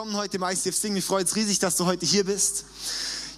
Willkommen 0.00 0.16
heute 0.16 0.38
im 0.38 0.44
ICF 0.44 0.74
Sing. 0.74 0.94
Mich 0.94 1.04
freut 1.04 1.26
es 1.26 1.36
riesig, 1.36 1.58
dass 1.58 1.76
du 1.76 1.84
heute 1.84 2.06
hier 2.06 2.24
bist. 2.24 2.64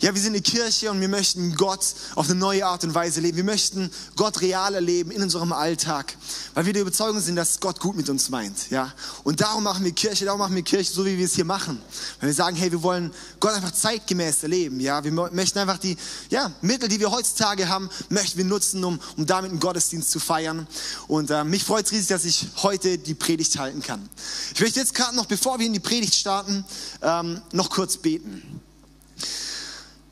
Ja, 0.02 0.12
wir 0.12 0.20
sind 0.20 0.32
eine 0.32 0.42
Kirche 0.42 0.90
und 0.90 1.00
wir 1.00 1.06
möchten 1.06 1.54
Gott 1.54 1.94
auf 2.16 2.28
eine 2.28 2.34
neue 2.34 2.66
Art 2.66 2.82
und 2.82 2.92
Weise 2.92 3.20
leben. 3.20 3.36
Wir 3.36 3.44
möchten 3.44 3.88
Gott 4.16 4.40
real 4.40 4.74
erleben 4.74 5.12
in 5.12 5.22
unserem 5.22 5.52
Alltag, 5.52 6.16
weil 6.54 6.66
wir 6.66 6.72
der 6.72 6.82
Überzeugung 6.82 7.20
sind, 7.20 7.36
dass 7.36 7.60
Gott 7.60 7.78
gut 7.78 7.96
mit 7.96 8.08
uns 8.08 8.28
meint. 8.28 8.68
Ja, 8.70 8.92
und 9.22 9.40
darum 9.40 9.62
machen 9.62 9.84
wir 9.84 9.92
Kirche, 9.92 10.24
darum 10.24 10.40
machen 10.40 10.56
wir 10.56 10.64
Kirche 10.64 10.92
so, 10.92 11.06
wie 11.06 11.16
wir 11.16 11.24
es 11.24 11.36
hier 11.36 11.44
machen. 11.44 11.80
Weil 12.18 12.30
wir 12.30 12.34
sagen, 12.34 12.56
hey, 12.56 12.72
wir 12.72 12.82
wollen 12.82 13.12
Gott 13.38 13.52
einfach 13.52 13.70
zeitgemäß 13.70 14.42
erleben. 14.42 14.80
Ja, 14.80 15.04
wir 15.04 15.12
möchten 15.12 15.60
einfach 15.60 15.78
die 15.78 15.96
ja, 16.30 16.50
Mittel, 16.62 16.88
die 16.88 16.98
wir 16.98 17.12
heutzutage 17.12 17.68
haben, 17.68 17.88
möchten 18.08 18.38
wir 18.38 18.44
nutzen, 18.44 18.82
um, 18.82 18.98
um 19.16 19.24
damit 19.24 19.52
einen 19.52 19.60
Gottesdienst 19.60 20.10
zu 20.10 20.18
feiern. 20.18 20.66
Und 21.06 21.30
äh, 21.30 21.44
mich 21.44 21.62
freut 21.62 21.86
es 21.86 21.92
riesig, 21.92 22.08
dass 22.08 22.24
ich 22.24 22.48
heute 22.64 22.98
die 22.98 23.14
Predigt 23.14 23.56
halten 23.56 23.80
kann. 23.80 24.08
Ich 24.52 24.60
möchte 24.60 24.80
jetzt 24.80 24.96
gerade 24.96 25.14
noch, 25.14 25.26
bevor 25.26 25.60
wir 25.60 25.66
in 25.66 25.74
die 25.74 25.78
Predigt 25.78 26.16
starten, 26.16 26.64
ähm, 27.02 27.40
noch 27.52 27.70
kurz 27.70 27.98
beten. 27.98 28.61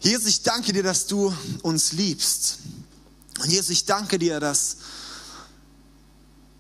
Jesus, 0.00 0.27
ich 0.28 0.42
danke 0.42 0.72
dir, 0.72 0.82
dass 0.82 1.06
du 1.06 1.34
uns 1.62 1.92
liebst. 1.92 2.58
Und 3.38 3.50
Jesus, 3.50 3.70
ich 3.70 3.84
danke 3.84 4.18
dir, 4.18 4.41
dass 4.41 4.78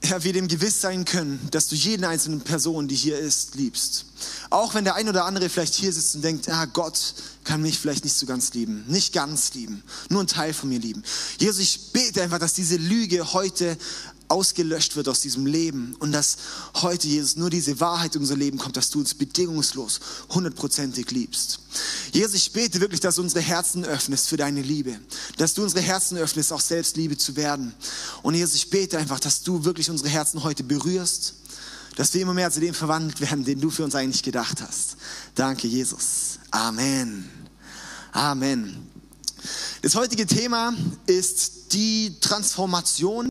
Herr, 0.02 0.24
wir 0.24 0.32
dem 0.32 0.48
gewiss 0.48 0.80
sein 0.80 1.04
können, 1.04 1.46
dass 1.50 1.68
du 1.68 1.74
jeden 1.74 2.04
einzelnen 2.04 2.40
Person, 2.40 2.88
die 2.88 2.94
hier 2.94 3.18
ist, 3.18 3.54
liebst. 3.54 4.06
Auch 4.48 4.74
wenn 4.74 4.84
der 4.84 4.94
ein 4.94 5.08
oder 5.08 5.24
andere 5.26 5.48
vielleicht 5.50 5.74
hier 5.74 5.92
sitzt 5.92 6.14
und 6.14 6.22
denkt, 6.22 6.48
ah, 6.48 6.64
Gott 6.64 7.14
kann 7.44 7.60
mich 7.60 7.78
vielleicht 7.78 8.04
nicht 8.04 8.16
so 8.16 8.24
ganz 8.24 8.52
lieben, 8.54 8.84
nicht 8.88 9.12
ganz 9.12 9.52
lieben, 9.54 9.82
nur 10.08 10.22
ein 10.22 10.26
Teil 10.26 10.54
von 10.54 10.70
mir 10.70 10.78
lieben. 10.78 11.02
Jesus, 11.38 11.58
ich 11.58 11.92
bete 11.92 12.22
einfach, 12.22 12.38
dass 12.38 12.54
diese 12.54 12.76
Lüge 12.76 13.32
heute 13.32 13.76
ausgelöscht 14.30 14.96
wird 14.96 15.08
aus 15.08 15.20
diesem 15.20 15.46
Leben 15.46 15.96
und 15.98 16.12
dass 16.12 16.36
heute, 16.76 17.08
Jesus, 17.08 17.36
nur 17.36 17.50
diese 17.50 17.80
Wahrheit 17.80 18.14
in 18.14 18.22
unser 18.22 18.36
Leben 18.36 18.58
kommt, 18.58 18.76
dass 18.76 18.90
du 18.90 19.00
uns 19.00 19.14
bedingungslos, 19.14 20.00
hundertprozentig 20.30 21.10
liebst. 21.10 21.60
Jesus, 22.12 22.34
ich 22.34 22.52
bete 22.52 22.80
wirklich, 22.80 23.00
dass 23.00 23.16
du 23.16 23.22
unsere 23.22 23.40
Herzen 23.40 23.84
öffnest 23.84 24.28
für 24.28 24.36
deine 24.36 24.62
Liebe, 24.62 24.98
dass 25.36 25.54
du 25.54 25.62
unsere 25.62 25.80
Herzen 25.80 26.16
öffnest, 26.16 26.52
auch 26.52 26.60
selbst 26.60 26.96
Liebe 26.96 27.16
zu 27.16 27.36
werden. 27.36 27.74
Und 28.22 28.34
Jesus, 28.34 28.54
ich 28.54 28.70
bete 28.70 28.98
einfach, 28.98 29.20
dass 29.20 29.42
du 29.42 29.64
wirklich 29.64 29.90
unsere 29.90 30.08
Herzen 30.08 30.42
heute 30.44 30.62
berührst, 30.62 31.34
dass 31.96 32.14
wir 32.14 32.22
immer 32.22 32.34
mehr 32.34 32.50
zu 32.50 32.60
dem 32.60 32.74
verwandelt 32.74 33.20
werden, 33.20 33.44
den 33.44 33.60
du 33.60 33.70
für 33.70 33.84
uns 33.84 33.94
eigentlich 33.94 34.22
gedacht 34.22 34.62
hast. 34.62 34.96
Danke, 35.34 35.66
Jesus. 35.66 36.38
Amen. 36.50 37.28
Amen. 38.12 38.88
Das 39.82 39.94
heutige 39.94 40.26
Thema 40.26 40.74
ist 41.06 41.59
die 41.72 42.16
Transformation. 42.20 43.28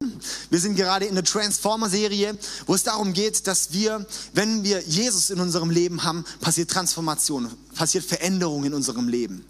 Wir 0.49 0.59
sind 0.59 0.75
gerade 0.75 1.05
in 1.05 1.15
der 1.15 1.23
Transformer-Serie, 1.23 2.37
wo 2.65 2.75
es 2.75 2.83
darum 2.83 3.13
geht, 3.13 3.47
dass 3.47 3.71
wir, 3.73 4.05
wenn 4.33 4.63
wir 4.63 4.81
Jesus 4.81 5.29
in 5.29 5.39
unserem 5.39 5.69
Leben 5.69 6.03
haben, 6.03 6.25
passiert 6.41 6.69
Transformation, 6.69 7.49
passiert 7.75 8.05
Veränderung 8.05 8.63
in 8.63 8.73
unserem 8.73 9.07
Leben. 9.07 9.45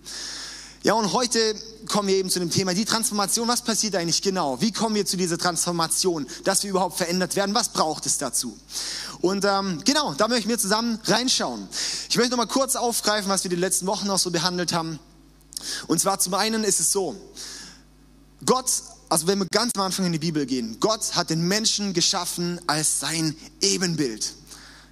Ja, 0.81 0.93
und 0.93 1.11
heute 1.11 1.55
kommen 1.89 2.07
wir 2.07 2.15
eben 2.15 2.29
zu 2.29 2.39
dem 2.39 2.49
Thema, 2.49 2.73
die 2.73 2.85
Transformation, 2.85 3.49
was 3.49 3.61
passiert 3.61 3.95
eigentlich 3.95 4.21
genau? 4.21 4.61
Wie 4.61 4.71
kommen 4.71 4.95
wir 4.95 5.05
zu 5.05 5.17
dieser 5.17 5.37
Transformation, 5.37 6.25
dass 6.45 6.63
wir 6.63 6.69
überhaupt 6.69 6.97
verändert 6.97 7.35
werden? 7.35 7.53
Was 7.53 7.69
braucht 7.69 8.05
es 8.05 8.17
dazu? 8.17 8.57
Und 9.19 9.43
ähm, 9.43 9.81
genau, 9.83 10.13
da 10.13 10.29
möchten 10.29 10.47
wir 10.47 10.57
zusammen 10.57 10.97
reinschauen. 11.03 11.67
Ich 12.09 12.15
möchte 12.15 12.31
noch 12.31 12.37
mal 12.37 12.47
kurz 12.47 12.77
aufgreifen, 12.77 13.29
was 13.29 13.43
wir 13.43 13.49
die 13.49 13.57
letzten 13.57 13.87
Wochen 13.87 14.07
noch 14.07 14.19
so 14.19 14.31
behandelt 14.31 14.71
haben. 14.71 14.99
Und 15.87 15.99
zwar 15.99 16.19
zum 16.19 16.33
einen 16.35 16.63
ist 16.63 16.79
es 16.79 16.93
so, 16.93 17.13
Gott, 18.45 18.71
also 19.09 19.27
wenn 19.27 19.39
wir 19.39 19.47
ganz 19.51 19.71
am 19.75 19.83
Anfang 19.83 20.05
in 20.05 20.11
die 20.13 20.19
Bibel 20.19 20.45
gehen, 20.45 20.77
Gott 20.79 21.15
hat 21.15 21.29
den 21.29 21.47
Menschen 21.47 21.93
geschaffen 21.93 22.59
als 22.67 22.99
sein 22.99 23.35
Ebenbild. 23.61 24.33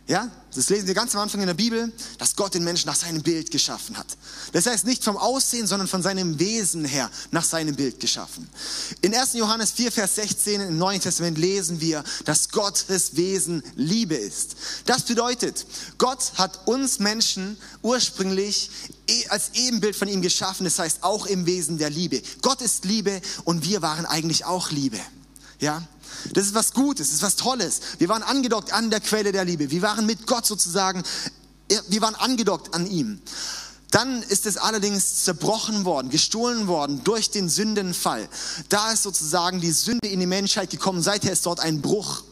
Ja, 0.07 0.31
das 0.55 0.69
lesen 0.69 0.87
wir 0.87 0.93
ganz 0.93 1.13
am 1.15 1.21
Anfang 1.21 1.41
in 1.41 1.47
der 1.47 1.53
Bibel, 1.53 1.91
dass 2.17 2.37
Gott 2.37 2.53
den 2.53 2.63
Menschen 2.63 2.87
nach 2.87 2.95
seinem 2.95 3.21
Bild 3.21 3.51
geschaffen 3.51 3.97
hat. 3.97 4.07
Das 4.53 4.65
heißt 4.65 4.85
nicht 4.85 5.03
vom 5.03 5.17
Aussehen, 5.17 5.67
sondern 5.67 5.89
von 5.89 6.01
seinem 6.01 6.39
Wesen 6.39 6.85
her 6.85 7.11
nach 7.31 7.43
seinem 7.43 7.75
Bild 7.75 7.99
geschaffen. 7.99 8.47
In 9.01 9.13
1. 9.13 9.33
Johannes 9.33 9.71
4, 9.73 9.91
Vers 9.91 10.15
16 10.15 10.61
im 10.61 10.77
Neuen 10.77 11.01
Testament 11.01 11.37
lesen 11.37 11.81
wir, 11.81 12.05
dass 12.23 12.49
Gottes 12.49 13.17
Wesen 13.17 13.61
Liebe 13.75 14.15
ist. 14.15 14.55
Das 14.85 15.03
bedeutet, 15.03 15.65
Gott 15.97 16.31
hat 16.35 16.65
uns 16.67 16.99
Menschen 16.99 17.57
ursprünglich 17.81 18.69
e, 19.09 19.27
als 19.27 19.51
Ebenbild 19.55 19.97
von 19.97 20.07
ihm 20.07 20.21
geschaffen, 20.21 20.63
das 20.63 20.79
heißt 20.79 21.03
auch 21.03 21.25
im 21.25 21.45
Wesen 21.45 21.79
der 21.79 21.89
Liebe. 21.89 22.21
Gott 22.41 22.61
ist 22.61 22.85
Liebe 22.85 23.19
und 23.43 23.65
wir 23.65 23.81
waren 23.81 24.05
eigentlich 24.05 24.45
auch 24.45 24.71
Liebe. 24.71 24.99
Ja, 25.59 25.85
das 26.33 26.47
ist 26.47 26.53
was 26.53 26.73
Gutes, 26.73 27.07
das 27.07 27.15
ist 27.15 27.23
was 27.23 27.35
Tolles. 27.35 27.81
Wir 27.97 28.09
waren 28.09 28.23
angedockt 28.23 28.73
an 28.73 28.89
der 28.89 28.99
Quelle 28.99 29.31
der 29.31 29.45
Liebe. 29.45 29.71
Wir 29.71 29.81
waren 29.81 30.05
mit 30.05 30.27
Gott 30.27 30.45
sozusagen, 30.45 31.03
wir 31.89 32.01
waren 32.01 32.15
angedockt 32.15 32.73
an 32.73 32.87
ihm. 32.87 33.21
Dann 33.91 34.21
ist 34.23 34.45
es 34.45 34.57
allerdings 34.57 35.23
zerbrochen 35.23 35.85
worden, 35.85 36.09
gestohlen 36.09 36.67
worden 36.67 37.01
durch 37.03 37.31
den 37.31 37.47
Sündenfall. 37.47 38.27
Da 38.69 38.91
ist 38.91 39.03
sozusagen 39.03 39.61
die 39.61 39.71
Sünde 39.71 40.09
in 40.09 40.19
die 40.19 40.25
Menschheit 40.25 40.69
gekommen. 40.69 41.01
Seither 41.01 41.31
ist 41.31 41.45
dort 41.45 41.61
ein 41.61 41.81
Bruch. 41.81 42.23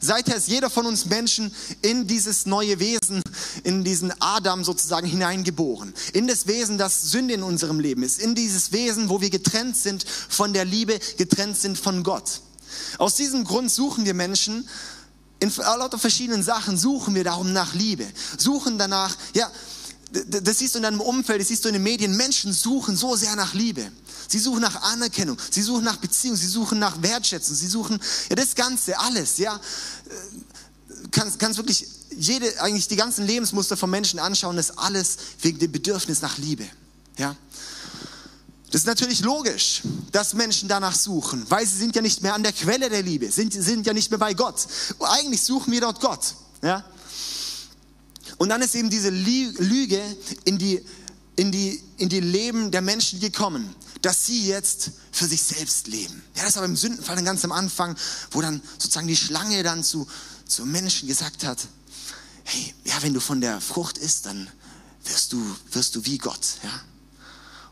Seither 0.00 0.36
ist 0.36 0.48
jeder 0.48 0.70
von 0.70 0.86
uns 0.86 1.06
Menschen 1.06 1.54
in 1.82 2.06
dieses 2.06 2.46
neue 2.46 2.78
Wesen, 2.78 3.22
in 3.64 3.84
diesen 3.84 4.12
Adam 4.20 4.64
sozusagen 4.64 5.06
hineingeboren. 5.06 5.92
In 6.14 6.26
das 6.26 6.46
Wesen, 6.46 6.78
das 6.78 7.10
Sünde 7.10 7.34
in 7.34 7.42
unserem 7.42 7.80
Leben 7.80 8.02
ist. 8.02 8.18
In 8.18 8.34
dieses 8.34 8.72
Wesen, 8.72 9.10
wo 9.10 9.20
wir 9.20 9.28
getrennt 9.28 9.76
sind 9.76 10.06
von 10.08 10.54
der 10.54 10.64
Liebe, 10.64 10.98
getrennt 11.18 11.58
sind 11.58 11.78
von 11.78 12.02
Gott. 12.02 12.40
Aus 12.98 13.14
diesem 13.14 13.44
Grund 13.44 13.70
suchen 13.70 14.04
wir 14.04 14.14
Menschen, 14.14 14.68
in 15.40 15.50
lauter 15.56 15.98
verschiedenen 15.98 16.42
Sachen 16.42 16.76
suchen 16.76 17.14
wir 17.14 17.24
darum 17.24 17.52
nach 17.52 17.74
Liebe, 17.74 18.06
suchen 18.36 18.78
danach, 18.78 19.16
ja, 19.34 19.50
das 20.12 20.58
siehst 20.58 20.74
du 20.74 20.78
in 20.78 20.82
deinem 20.82 21.00
Umfeld, 21.00 21.40
das 21.40 21.48
siehst 21.48 21.64
du 21.64 21.68
in 21.68 21.74
den 21.74 21.82
Medien, 21.82 22.16
Menschen 22.16 22.52
suchen 22.52 22.96
so 22.96 23.16
sehr 23.16 23.36
nach 23.36 23.54
Liebe. 23.54 23.90
Sie 24.28 24.38
suchen 24.38 24.60
nach 24.60 24.82
Anerkennung, 24.82 25.36
sie 25.50 25.62
suchen 25.62 25.84
nach 25.84 25.96
Beziehung, 25.96 26.36
sie 26.36 26.46
suchen 26.46 26.78
nach 26.78 27.00
Wertschätzung, 27.02 27.56
sie 27.56 27.66
suchen, 27.66 28.00
ja, 28.28 28.36
das 28.36 28.54
Ganze, 28.54 28.98
alles, 28.98 29.38
ja. 29.38 29.58
Kannst, 31.10 31.38
kannst 31.38 31.58
wirklich 31.58 31.86
jede, 32.16 32.60
eigentlich 32.60 32.88
die 32.88 32.96
ganzen 32.96 33.26
Lebensmuster 33.26 33.76
von 33.76 33.90
Menschen 33.90 34.18
anschauen, 34.18 34.56
das 34.56 34.76
alles 34.76 35.16
wegen 35.40 35.58
dem 35.58 35.72
Bedürfnis 35.72 36.22
nach 36.22 36.38
Liebe, 36.38 36.68
ja. 37.16 37.36
Das 38.70 38.82
ist 38.82 38.86
natürlich 38.86 39.20
logisch, 39.20 39.82
dass 40.12 40.34
Menschen 40.34 40.68
danach 40.68 40.94
suchen, 40.94 41.44
weil 41.48 41.66
sie 41.66 41.76
sind 41.76 41.96
ja 41.96 42.02
nicht 42.02 42.22
mehr 42.22 42.34
an 42.34 42.42
der 42.44 42.52
Quelle 42.52 42.88
der 42.88 43.02
Liebe, 43.02 43.30
sind, 43.30 43.52
sind 43.52 43.84
ja 43.86 43.92
nicht 43.92 44.10
mehr 44.10 44.18
bei 44.18 44.32
Gott. 44.32 44.66
Eigentlich 45.00 45.42
suchen 45.42 45.72
wir 45.72 45.80
dort 45.80 46.00
Gott. 46.00 46.34
Ja? 46.62 46.84
Und 48.38 48.48
dann 48.48 48.62
ist 48.62 48.74
eben 48.76 48.88
diese 48.88 49.10
Lüge 49.10 50.00
in 50.44 50.58
die, 50.58 50.80
in, 51.34 51.50
die, 51.50 51.82
in 51.96 52.08
die 52.08 52.20
Leben 52.20 52.70
der 52.70 52.80
Menschen 52.80 53.18
gekommen, 53.18 53.74
dass 54.02 54.26
sie 54.26 54.46
jetzt 54.46 54.92
für 55.10 55.26
sich 55.26 55.42
selbst 55.42 55.88
leben. 55.88 56.22
Ja, 56.36 56.44
das 56.44 56.54
war 56.54 56.62
beim 56.62 56.76
Sündenfall 56.76 57.16
dann 57.16 57.24
ganz 57.24 57.44
am 57.44 57.52
Anfang, 57.52 57.96
wo 58.30 58.40
dann 58.40 58.62
sozusagen 58.78 59.08
die 59.08 59.16
Schlange 59.16 59.62
dann 59.64 59.82
zu, 59.82 60.06
zu 60.46 60.64
Menschen 60.64 61.08
gesagt 61.08 61.44
hat, 61.44 61.58
hey, 62.44 62.74
ja, 62.84 62.94
wenn 63.02 63.14
du 63.14 63.20
von 63.20 63.40
der 63.40 63.60
Frucht 63.60 63.98
isst, 63.98 64.26
dann 64.26 64.48
wirst 65.04 65.32
du, 65.32 65.44
wirst 65.72 65.96
du 65.96 66.04
wie 66.04 66.18
Gott. 66.18 66.40
Ja? 66.62 66.70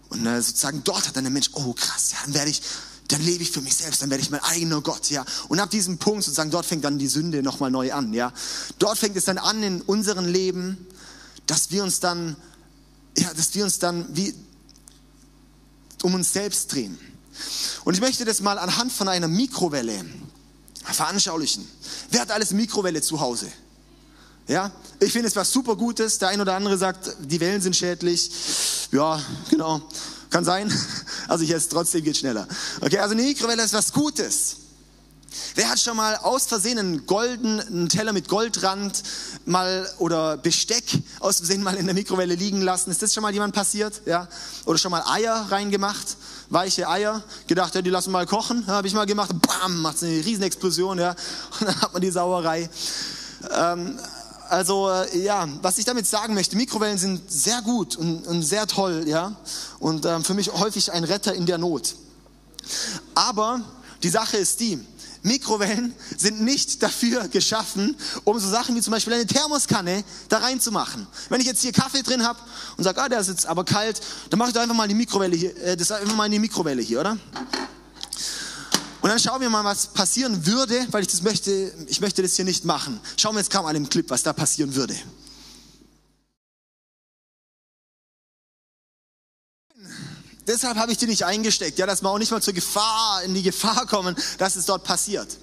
Und 0.09 0.27
äh, 0.27 0.41
sozusagen 0.41 0.83
dort 0.85 1.07
hat 1.07 1.17
dann 1.17 1.25
der 1.25 1.33
Mensch, 1.33 1.51
oh 1.53 1.73
krass, 1.75 2.13
ja, 2.13 2.19
dann 2.25 2.35
werde 2.35 2.51
ich, 2.51 2.63
dann 3.09 3.23
lebe 3.23 3.43
ich 3.43 3.51
für 3.51 3.61
mich 3.61 3.77
selbst, 3.77 4.03
dann 4.03 4.11
werde 4.11 4.23
ich 4.23 4.31
mein 4.31 4.43
eigener 4.43 4.81
Gott, 4.81 5.11
ja. 5.11 5.25
Und 5.49 5.61
ab 5.61 5.71
diesem 5.71 5.99
Punkt 5.99 6.25
sozusagen, 6.25 6.51
dort 6.51 6.67
fängt 6.67 6.85
dann 6.85 6.99
die 6.99 7.09
Sünde 7.09 7.43
nochmal 7.43 7.71
neu 7.71 7.93
an, 7.93 8.13
ja. 8.13 8.33
Dort 8.79 8.99
fängt 8.99 9.17
es 9.17 9.25
dann 9.25 9.39
an 9.39 9.63
in 9.63 9.83
unserem 9.83 10.27
Leben, 10.27 10.87
dass 11.47 11.71
wir 11.71 11.83
uns 11.83 12.01
dann, 12.01 12.37
ja, 13.17 13.33
dass 13.35 13.55
wir 13.55 13.65
uns 13.65 13.79
dann 13.79 14.07
wie 14.17 14.35
um 16.03 16.15
uns 16.15 16.33
selbst 16.33 16.73
drehen. 16.73 16.99
Und 17.85 17.95
ich 17.95 18.01
möchte 18.01 18.25
das 18.25 18.41
mal 18.41 18.59
anhand 18.59 18.93
von 18.93 19.09
einer 19.09 19.29
Mikrowelle 19.29 20.05
veranschaulichen. 20.85 21.67
Wer 22.11 22.23
hat 22.23 22.31
alles 22.31 22.53
Mikrowelle 22.53 23.03
zu 23.03 23.21
Hause? 23.21 23.51
Ja, 24.49 24.71
ich 24.99 25.13
finde 25.13 25.29
es 25.29 25.37
was 25.37 25.53
super 25.53 25.77
Gutes. 25.77 26.19
Der 26.19 26.29
ein 26.29 26.41
oder 26.41 26.55
andere 26.55 26.79
sagt, 26.79 27.17
die 27.21 27.39
Wellen 27.39 27.61
sind 27.61 27.77
schädlich. 27.77 28.31
Ja, 28.91 29.21
genau. 29.51 29.83
Kann 30.31 30.45
sein. 30.45 30.73
Also 31.29 31.45
ich 31.45 31.51
esse 31.51 31.69
trotzdem 31.69 32.03
geht 32.03 32.17
schneller. 32.17 32.49
Okay, 32.81 32.99
also 32.99 33.13
eine 33.13 33.21
Mikrowelle 33.21 33.63
ist 33.63 33.75
was 33.75 33.93
Gutes. 33.93 34.57
Wer 35.55 35.69
hat 35.69 35.79
schon 35.79 35.95
mal 35.95 36.17
aus 36.17 36.47
Versehen 36.47 36.79
einen 36.79 37.05
golden, 37.05 37.61
einen 37.61 37.91
Teller 37.91 38.15
mit 38.15 38.29
Goldrand 38.29 39.03
mal 39.45 39.87
oder 39.99 40.39
Besteck 40.39 40.85
aus 41.21 41.37
Versehen 41.37 41.63
mal 41.63 41.77
in 41.77 41.85
der 41.85 41.95
Mikrowelle 41.95 42.35
liegen 42.35 42.63
lassen? 42.63 42.91
Ist 42.91 43.03
das 43.03 43.13
schon 43.13 43.23
mal 43.23 43.33
jemand 43.35 43.55
passiert? 43.55 44.01
Ja? 44.07 44.27
Oder 44.65 44.79
schon 44.79 44.91
mal 44.91 45.03
Eier 45.07 45.47
reingemacht? 45.51 46.17
Weiche 46.49 46.89
Eier, 46.89 47.23
gedacht, 47.47 47.75
ja, 47.75 47.83
die 47.83 47.91
lassen 47.91 48.11
mal 48.11 48.25
kochen, 48.25 48.65
ja, 48.67 48.75
habe 48.75 48.87
ich 48.87 48.95
mal 48.95 49.05
gemacht, 49.05 49.31
bam, 49.43 49.83
macht 49.83 50.03
eine 50.03 50.13
riesen 50.25 50.45
Explosion, 50.45 50.99
ja, 50.99 51.11
und 51.61 51.67
dann 51.69 51.79
hat 51.79 51.93
man 51.93 52.01
die 52.01 52.11
Sauerei. 52.11 52.71
Ähm, 53.51 53.99
also 54.49 54.91
äh, 54.91 55.19
ja, 55.19 55.49
was 55.63 55.79
ich 55.79 55.85
damit 55.85 56.07
sagen 56.07 56.35
möchte, 56.35 56.57
Mikrowellen 56.57 56.99
sind 56.99 57.31
sehr 57.31 57.63
gut 57.63 57.97
und, 57.97 58.27
und 58.27 58.43
sehr 58.43 58.67
toll, 58.67 59.05
ja, 59.07 59.37
und 59.79 60.05
ähm, 60.05 60.25
für 60.25 60.35
mich 60.35 60.53
häufig 60.53 60.93
ein 60.93 61.05
Retter 61.05 61.35
in 61.35 61.47
der 61.47 61.59
Not. 61.59 61.95
Aber 63.15 63.61
die 64.03 64.09
Sache 64.09 64.37
ist 64.37 64.61
die, 64.61 64.79
Mikrowellen 65.23 65.95
sind 66.17 66.41
nicht 66.41 66.83
dafür 66.83 67.29
geschaffen, 67.29 67.97
um 68.25 68.39
so 68.39 68.49
Sachen 68.49 68.75
wie 68.75 68.81
zum 68.81 68.93
Beispiel 68.93 69.15
eine 69.15 69.27
Thermoskanne 69.27 70.05
da 70.29 70.39
reinzumachen. 70.39 71.07
Wenn 71.29 71.41
ich 71.41 71.47
jetzt 71.47 71.63
hier 71.63 71.73
Kaffee 71.73 72.03
drin 72.03 72.25
habe 72.25 72.39
und 72.77 72.85
sage, 72.85 73.01
ah, 73.01 73.09
der 73.09 73.21
ist 73.21 73.29
jetzt 73.29 73.47
aber 73.47 73.65
kalt, 73.65 74.01
dann 74.31 74.39
mache 74.39 74.51
ich 74.51 74.55
doch 74.55 74.63
einfach 74.63 74.77
mal 74.77 74.89
die 74.89 74.95
Mikrowelle 74.95 75.37
hier, 75.37 75.57
äh, 75.59 75.77
das 75.77 75.93
einfach 75.93 76.17
mal 76.17 76.27
in 76.27 76.33
die 76.33 76.39
Mikrowelle 76.39 76.83
hier, 76.83 77.01
oder? 77.01 77.19
Und 79.01 79.11
dann 79.11 79.19
schauen 79.19 79.41
wir 79.41 79.49
mal, 79.49 79.65
was 79.65 79.89
passieren 79.89 80.45
würde, 80.45 80.87
weil 80.91 81.03
ich 81.03 81.09
das 81.09 81.23
möchte, 81.23 81.73
ich 81.87 82.01
möchte 82.01 82.23
das 82.23 82.35
hier 82.35 82.45
nicht 82.45 82.65
machen. 82.65 83.01
Schauen 83.17 83.35
wir 83.35 83.41
jetzt 83.41 83.51
kaum 83.53 83.67
an 83.67 83.75
dem 83.75 83.89
Clip, 83.89 84.09
was 84.11 84.23
da 84.23 84.33
passieren 84.33 84.75
würde. 84.75 84.97
Deshalb 90.49 90.79
habe 90.79 90.91
ich 90.91 90.99
die 90.99 91.07
nicht 91.07 91.25
eingesteckt, 91.25 91.79
ja, 91.79 91.87
dass 91.87 92.03
wir 92.03 92.09
auch 92.09 92.19
nicht 92.19 92.33
mal 92.33 92.43
zur 92.43 92.55
Gefahr, 92.55 93.23
in 93.23 93.35
die 93.35 93.43
Gefahr 93.43 93.87
kommen, 93.87 94.17
dass 94.39 94.57
es 94.57 94.65
dort 94.65 94.83
passiert. 94.83 95.37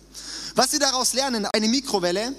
Was 0.55 0.71
wir 0.71 0.79
daraus 0.79 1.13
lernen, 1.13 1.47
eine 1.53 1.67
Mikrowelle 1.67 2.35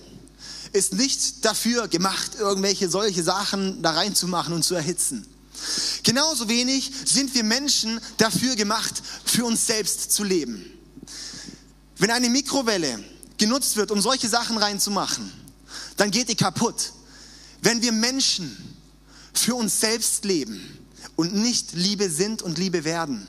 ist 0.73 0.93
nicht 0.93 1.45
dafür 1.45 1.87
gemacht, 1.87 2.33
irgendwelche 2.39 2.91
solche 2.91 3.23
Sachen 3.23 3.83
da 3.83 3.93
reinzumachen 3.93 4.53
und 4.53 4.65
zu 4.65 4.75
erhitzen. 4.75 5.27
Genauso 6.03 6.49
wenig 6.49 6.91
sind 7.05 7.35
wir 7.35 7.45
Menschen 7.45 8.01
dafür 8.19 8.57
gemacht, 8.57 8.95
für 9.25 9.45
uns 9.45 9.67
selbst 9.67 10.13
zu 10.13 10.25
leben. 10.25 10.76
Wenn 11.99 12.11
eine 12.11 12.29
Mikrowelle 12.29 13.03
genutzt 13.39 13.77
wird, 13.77 13.91
um 13.91 14.01
solche 14.01 14.29
Sachen 14.29 14.59
reinzumachen, 14.59 15.31
dann 15.97 16.11
geht 16.11 16.29
die 16.29 16.37
kaputt. 16.37 16.93
Wenn 17.63 17.83
wir 17.83 17.93
Menschen 17.93 18.57
für 19.33 19.55
uns 19.55 19.81
selbst 19.81 20.25
leben, 20.25 20.77
und 21.17 21.35
nicht 21.35 21.73
Liebe 21.73 22.11
sind 22.11 22.43
und 22.43 22.59
Liebe 22.59 22.85
werden, 22.85 23.27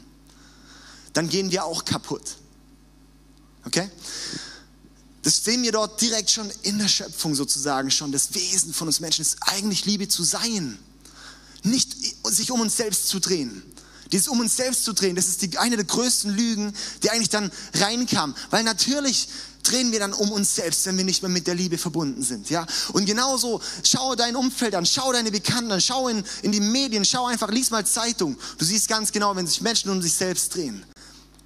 dann 1.14 1.30
gehen 1.30 1.50
wir 1.52 1.66
auch 1.66 1.86
kaputt. 1.86 2.36
Okay? 3.66 3.90
Das 5.24 5.44
sehen 5.44 5.64
wir 5.64 5.72
dort 5.72 6.00
direkt 6.00 6.30
schon 6.30 6.50
in 6.62 6.78
der 6.78 6.88
Schöpfung 6.88 7.34
sozusagen 7.34 7.90
schon. 7.90 8.12
Das 8.12 8.34
Wesen 8.34 8.74
von 8.74 8.88
uns 8.88 9.00
Menschen 9.00 9.22
ist 9.22 9.38
eigentlich 9.42 9.86
Liebe 9.86 10.08
zu 10.08 10.24
sein. 10.24 10.78
Nicht 11.64 11.96
sich 12.24 12.52
um 12.52 12.62
uns 12.62 12.78
selbst 12.78 13.08
zu 13.08 13.20
drehen. 13.20 13.64
Dieses 14.12 14.28
um 14.28 14.40
uns 14.40 14.56
selbst 14.56 14.84
zu 14.86 14.94
drehen, 14.94 15.16
das 15.16 15.28
ist 15.28 15.42
die, 15.42 15.58
eine 15.58 15.76
der 15.76 15.86
größten 15.86 16.36
Lügen, 16.36 16.74
die 17.04 17.10
eigentlich 17.10 17.30
dann 17.30 17.52
reinkam. 17.74 18.36
Weil 18.50 18.64
natürlich 18.64 19.28
drehen 19.64 19.92
wir 19.92 20.00
dann 20.00 20.14
um 20.14 20.32
uns 20.32 20.56
selbst, 20.56 20.86
wenn 20.86 20.98
wir 20.98 21.04
nicht 21.04 21.22
mehr 21.22 21.30
mit 21.30 21.48
der 21.48 21.56
Liebe 21.56 21.78
verbunden 21.78 22.24
sind. 22.24 22.50
Ja? 22.50 22.66
Und 22.94 23.06
genauso, 23.06 23.62
schau 23.84 24.16
dein 24.16 24.36
Umfeld 24.36 24.76
an, 24.76 24.86
schau 24.86 25.12
deine 25.12 25.32
Bekannten 25.32 25.72
an, 25.72 25.82
schau 25.82 26.08
in, 26.08 26.24
in 26.42 26.52
die 26.52 26.60
Medien, 26.60 27.04
schau 27.06 27.26
einfach, 27.26 27.50
lies 27.50 27.70
mal 27.70 27.86
Zeitung. 27.86 28.38
Du 28.58 28.66
siehst 28.66 28.88
ganz 28.88 29.12
genau, 29.12 29.36
wenn 29.36 29.48
sich 29.48 29.62
Menschen 29.62 29.92
um 29.92 30.02
sich 30.02 30.14
selbst 30.14 30.56
drehen, 30.56 30.86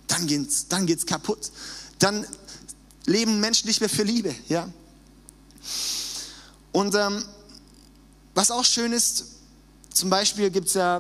dann 0.08 0.28
geht's, 0.28 0.68
dann 0.68 0.86
geht's 0.86 1.06
kaputt. 1.06 1.52
Dann 2.00 2.26
leben 3.06 3.40
Menschen 3.40 3.68
nicht 3.68 3.80
mehr 3.80 3.90
für 3.90 4.04
Liebe. 4.04 4.36
Ja? 4.48 4.70
Und 6.72 6.96
ähm, 6.96 7.24
was 8.34 8.52
auch 8.52 8.66
schön 8.66 8.94
ist, 8.94 9.26
zum 9.94 10.10
Beispiel 10.10 10.50
gibt 10.52 10.68
es 10.68 10.76
ja 10.76 11.00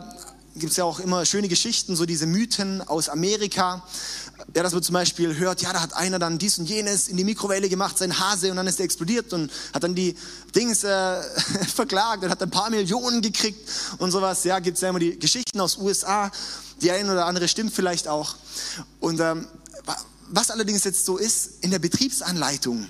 gibt 0.56 0.72
es 0.72 0.78
ja 0.78 0.84
auch 0.84 1.00
immer 1.00 1.26
schöne 1.26 1.48
Geschichten, 1.48 1.96
so 1.96 2.06
diese 2.06 2.26
Mythen 2.26 2.82
aus 2.88 3.10
Amerika. 3.10 3.84
Ja, 4.56 4.64
dass 4.64 4.74
man 4.74 4.84
zum 4.84 4.94
Beispiel 4.94 5.38
hört, 5.38 5.62
ja, 5.62 5.72
da 5.72 5.82
hat 5.82 5.94
einer 5.94 6.20
dann 6.20 6.38
dies 6.38 6.58
und 6.58 6.68
jenes 6.68 7.08
in 7.08 7.16
die 7.16 7.24
Mikrowelle 7.24 7.70
gemacht, 7.70 7.98
sein 7.98 8.20
Hase, 8.20 8.50
und 8.50 8.58
dann 8.58 8.68
ist 8.68 8.80
er 8.80 8.86
explodiert 8.86 9.32
und 9.34 9.52
hat 9.74 9.84
dann 9.84 9.94
die 9.94 10.16
Dings 10.56 10.84
äh, 10.84 11.22
verklagt 11.76 12.24
und 12.24 12.30
hat 12.30 12.42
ein 12.42 12.50
paar 12.50 12.70
Millionen 12.70 13.22
gekriegt 13.22 13.70
und 14.00 14.12
sowas. 14.12 14.44
Ja, 14.44 14.60
gibt 14.60 14.76
es 14.76 14.82
ja 14.82 14.90
immer 14.90 15.00
die 15.00 15.18
Geschichten 15.18 15.60
aus 15.60 15.78
USA. 15.78 16.32
Die 16.82 16.92
eine 16.92 17.12
oder 17.12 17.28
andere 17.28 17.48
stimmt 17.48 17.72
vielleicht 17.74 18.08
auch. 18.08 18.36
Und 19.00 19.20
ähm, 19.20 19.48
was 20.30 20.50
allerdings 20.50 20.84
jetzt 20.84 21.06
so 21.06 21.18
ist, 21.18 21.62
in 21.62 21.72
der 21.72 21.80
Betriebsanleitung, 21.80 22.88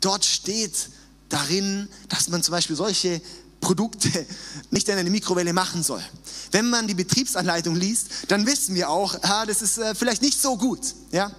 dort 0.00 0.24
steht 0.24 0.88
darin, 1.28 1.88
dass 2.08 2.28
man 2.28 2.42
zum 2.42 2.52
Beispiel 2.52 2.76
solche 2.76 3.20
Produkte 3.60 4.26
nicht 4.70 4.88
in 4.88 4.96
eine 4.96 5.10
Mikrowelle 5.10 5.52
machen 5.52 5.82
soll. 5.82 6.02
Wenn 6.50 6.70
man 6.70 6.86
die 6.86 6.94
Betriebsanleitung 6.94 7.76
liest, 7.76 8.08
dann 8.28 8.46
wissen 8.46 8.74
wir 8.74 8.88
auch, 8.88 9.16
ah, 9.22 9.46
das 9.46 9.62
ist 9.62 9.78
äh, 9.78 9.94
vielleicht 9.94 10.22
nicht 10.22 10.40
so 10.40 10.56
gut. 10.56 10.80
Ja? 11.12 11.30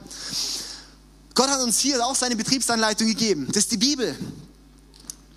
Gott 1.33 1.49
hat 1.49 1.61
uns 1.61 1.79
hier 1.79 2.05
auch 2.05 2.15
seine 2.15 2.35
Betriebsanleitung 2.35 3.07
gegeben. 3.07 3.47
Das 3.47 3.63
ist 3.63 3.71
die 3.71 3.77
Bibel. 3.77 4.15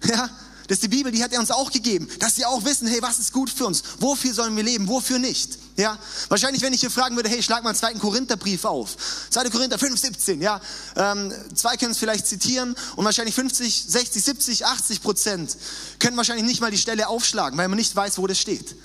Ja? 0.04 0.28
Das 0.66 0.76
ist 0.76 0.84
die 0.84 0.88
Bibel, 0.88 1.12
die 1.12 1.22
hat 1.22 1.32
er 1.32 1.40
uns 1.40 1.50
auch 1.50 1.70
gegeben, 1.70 2.08
dass 2.20 2.38
wir 2.38 2.48
auch 2.48 2.64
wissen, 2.64 2.86
hey, 2.86 3.02
was 3.02 3.18
ist 3.18 3.32
gut 3.32 3.50
für 3.50 3.66
uns? 3.66 3.82
Wofür 3.98 4.32
sollen 4.32 4.56
wir 4.56 4.62
leben? 4.62 4.88
Wofür 4.88 5.18
nicht? 5.18 5.58
Ja, 5.76 5.98
wahrscheinlich, 6.28 6.62
wenn 6.62 6.72
ich 6.72 6.80
hier 6.80 6.90
fragen 6.90 7.16
würde, 7.16 7.28
hey, 7.28 7.42
schlag 7.42 7.62
mal 7.64 7.70
einen 7.70 7.78
zweiten 7.78 7.98
Korintherbrief 7.98 8.64
auf. 8.64 8.96
2. 9.30 9.50
Korinther 9.50 9.78
5, 9.78 10.00
17, 10.00 10.40
ja. 10.40 10.60
Ähm, 10.96 11.32
zwei 11.54 11.76
können 11.76 11.90
es 11.90 11.98
vielleicht 11.98 12.26
zitieren 12.26 12.76
und 12.96 13.04
wahrscheinlich 13.04 13.34
50, 13.34 13.84
60, 13.88 14.24
70, 14.24 14.66
80 14.66 15.02
Prozent 15.02 15.56
können 15.98 16.16
wahrscheinlich 16.16 16.46
nicht 16.46 16.60
mal 16.60 16.70
die 16.70 16.78
Stelle 16.78 17.08
aufschlagen, 17.08 17.58
weil 17.58 17.68
man 17.68 17.76
nicht 17.76 17.94
weiß, 17.94 18.18
wo 18.18 18.26
das 18.26 18.38
steht. 18.38 18.76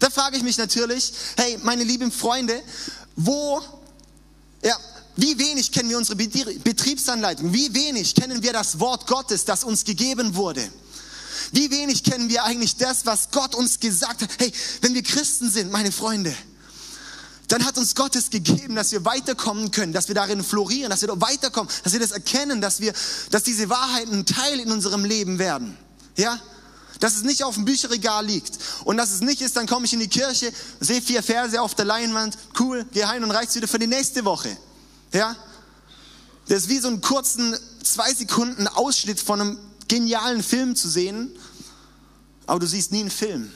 Da 0.00 0.10
frage 0.10 0.36
ich 0.36 0.42
mich 0.42 0.58
natürlich, 0.58 1.12
hey, 1.36 1.58
meine 1.62 1.84
lieben 1.84 2.10
Freunde, 2.10 2.60
wo, 3.16 3.62
ja, 4.62 4.76
wie 5.16 5.38
wenig 5.38 5.70
kennen 5.70 5.88
wir 5.88 5.98
unsere 5.98 6.16
Betriebsanleitung? 6.16 7.52
Wie 7.52 7.72
wenig 7.72 8.16
kennen 8.16 8.42
wir 8.42 8.52
das 8.52 8.80
Wort 8.80 9.06
Gottes, 9.06 9.44
das 9.44 9.62
uns 9.62 9.84
gegeben 9.84 10.34
wurde? 10.34 10.68
Wie 11.52 11.70
wenig 11.70 12.02
kennen 12.04 12.28
wir 12.28 12.44
eigentlich 12.44 12.76
das, 12.76 13.06
was 13.06 13.30
Gott 13.30 13.54
uns 13.54 13.80
gesagt 13.80 14.22
hat? 14.22 14.30
Hey, 14.38 14.52
wenn 14.80 14.94
wir 14.94 15.02
Christen 15.02 15.50
sind, 15.50 15.70
meine 15.70 15.92
Freunde, 15.92 16.34
dann 17.48 17.64
hat 17.64 17.76
uns 17.76 17.94
Gott 17.94 18.16
es 18.16 18.30
gegeben, 18.30 18.74
dass 18.74 18.92
wir 18.92 19.04
weiterkommen 19.04 19.70
können, 19.70 19.92
dass 19.92 20.08
wir 20.08 20.14
darin 20.14 20.42
florieren, 20.42 20.90
dass 20.90 21.02
wir 21.02 21.20
weiterkommen, 21.20 21.70
dass 21.82 21.92
wir 21.92 22.00
das 22.00 22.10
erkennen, 22.10 22.60
dass 22.60 22.80
wir, 22.80 22.92
dass 23.30 23.42
diese 23.42 23.68
Wahrheiten 23.68 24.24
Teil 24.24 24.60
in 24.60 24.72
unserem 24.72 25.04
Leben 25.04 25.38
werden. 25.38 25.76
Ja? 26.16 26.40
Dass 27.00 27.16
es 27.16 27.22
nicht 27.22 27.44
auf 27.44 27.54
dem 27.54 27.64
Bücherregal 27.64 28.24
liegt 28.24 28.58
und 28.84 28.96
dass 28.96 29.10
es 29.10 29.20
nicht 29.20 29.42
ist, 29.42 29.56
dann 29.56 29.66
komme 29.66 29.84
ich 29.84 29.92
in 29.92 30.00
die 30.00 30.08
Kirche, 30.08 30.52
sehe 30.80 31.02
vier 31.02 31.22
Verse 31.22 31.60
auf 31.60 31.74
der 31.74 31.84
Leinwand, 31.84 32.38
cool, 32.58 32.86
gehe 32.92 33.06
heim 33.06 33.22
und 33.22 33.30
reicht's 33.30 33.54
wieder 33.54 33.68
für 33.68 33.78
die 33.78 33.86
nächste 33.86 34.24
Woche. 34.24 34.56
Ja? 35.12 35.36
Das 36.48 36.58
ist 36.58 36.68
wie 36.68 36.78
so 36.78 36.88
einen 36.88 37.00
kurzen, 37.00 37.56
zwei 37.82 38.12
Sekunden 38.14 38.68
Ausschnitt 38.68 39.20
von 39.20 39.40
einem 39.40 39.58
genialen 39.94 40.42
Film 40.42 40.74
zu 40.74 40.88
sehen, 40.88 41.30
aber 42.46 42.58
du 42.58 42.66
siehst 42.66 42.90
nie 42.90 43.00
einen 43.00 43.10
Film. 43.10 43.50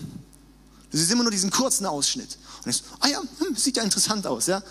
Du 0.91 0.97
siehst 0.97 1.11
immer 1.11 1.25
nur 1.25 1.33
diesen 1.33 1.51
kurzen 1.51 1.85
Ausschnitt. 1.85 2.39
Und 2.59 2.67
denkst, 2.67 2.83
ah 3.01 3.09
ja, 3.09 3.21
hm, 3.39 3.57
sieht 3.57 3.77
ja 3.77 3.83
interessant 3.83 4.25
aus, 4.27 4.47
ja. 4.47 4.63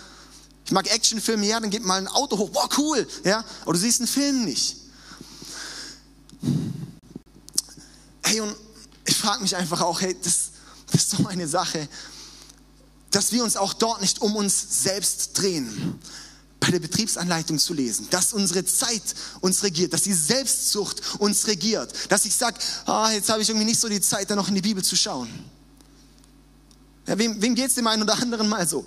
Ich 0.66 0.72
mag 0.72 0.90
Actionfilme, 0.90 1.46
ja, 1.46 1.60
dann 1.60 1.70
geht 1.70 1.84
mal 1.84 1.98
ein 1.98 2.08
Auto 2.08 2.38
hoch, 2.38 2.50
boah, 2.50 2.70
cool, 2.78 3.06
ja. 3.26 3.44
Aber 3.64 3.74
du 3.74 3.80
siehst 3.80 4.00
einen 4.00 4.08
Film 4.08 4.46
nicht. 4.46 4.78
Hey, 8.24 8.40
und 8.40 8.56
ich 9.06 9.18
frage 9.18 9.42
mich 9.42 9.56
einfach 9.56 9.82
auch, 9.82 10.00
hey, 10.00 10.16
das, 10.24 10.52
das 10.90 11.02
ist 11.02 11.10
so 11.12 11.28
eine 11.28 11.50
Sache, 11.50 11.90
dass 13.12 13.34
wir 13.34 13.44
uns 13.44 13.58
auch 13.58 13.74
dort 13.74 14.02
nicht 14.02 14.22
um 14.22 14.36
uns 14.38 14.84
selbst 14.84 15.38
drehen 15.38 16.00
bei 16.72 16.80
Betriebsanleitung 16.80 17.60
zu 17.60 17.74
lesen, 17.74 18.08
dass 18.10 18.34
unsere 18.34 18.66
Zeit 18.66 19.04
uns 19.42 19.64
regiert, 19.64 19.94
dass 19.94 20.04
die 20.04 20.14
Selbstsucht 20.14 21.02
uns 21.20 21.48
regiert, 21.48 21.94
dass 22.10 22.26
ich 22.26 22.36
sage, 22.36 22.58
ah, 22.86 23.12
jetzt 23.12 23.30
habe 23.30 23.42
ich 23.42 23.50
irgendwie 23.50 23.66
nicht 23.66 23.80
so 23.80 23.90
die 23.90 24.02
Zeit, 24.02 24.30
da 24.30 24.36
noch 24.36 24.48
in 24.48 24.56
die 24.56 24.62
Bibel 24.62 24.84
zu 24.84 24.96
schauen. 24.96 25.30
Ja, 27.08 27.18
wem 27.18 27.42
wem 27.42 27.56
geht 27.56 27.70
es 27.70 27.76
dem 27.76 27.88
einen 27.88 28.04
oder 28.04 28.18
anderen 28.20 28.50
mal 28.50 28.68
so? 28.68 28.86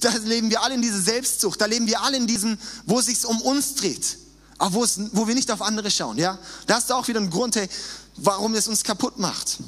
Da 0.00 0.14
leben 0.24 0.50
wir 0.50 0.62
alle 0.62 0.74
in 0.74 0.82
dieser 0.82 1.00
Selbstsucht, 1.00 1.60
da 1.60 1.66
leben 1.66 1.86
wir 1.86 2.00
alle 2.02 2.16
in 2.16 2.26
diesem, 2.26 2.58
wo 2.86 2.98
es 2.98 3.06
sich 3.06 3.24
um 3.24 3.40
uns 3.40 3.74
dreht, 3.74 4.18
aber 4.58 4.74
wo, 4.74 4.84
es, 4.84 5.00
wo 5.12 5.26
wir 5.26 5.34
nicht 5.34 5.50
auf 5.50 5.62
andere 5.62 5.90
schauen. 5.90 6.18
Ja? 6.18 6.38
Da 6.66 6.76
hast 6.76 6.90
du 6.90 6.94
auch 6.94 7.08
wieder 7.08 7.18
einen 7.18 7.30
Grund, 7.30 7.56
hey, 7.56 7.68
warum 8.16 8.54
es 8.54 8.68
uns 8.68 8.84
kaputt 8.84 9.18
macht. 9.18 9.58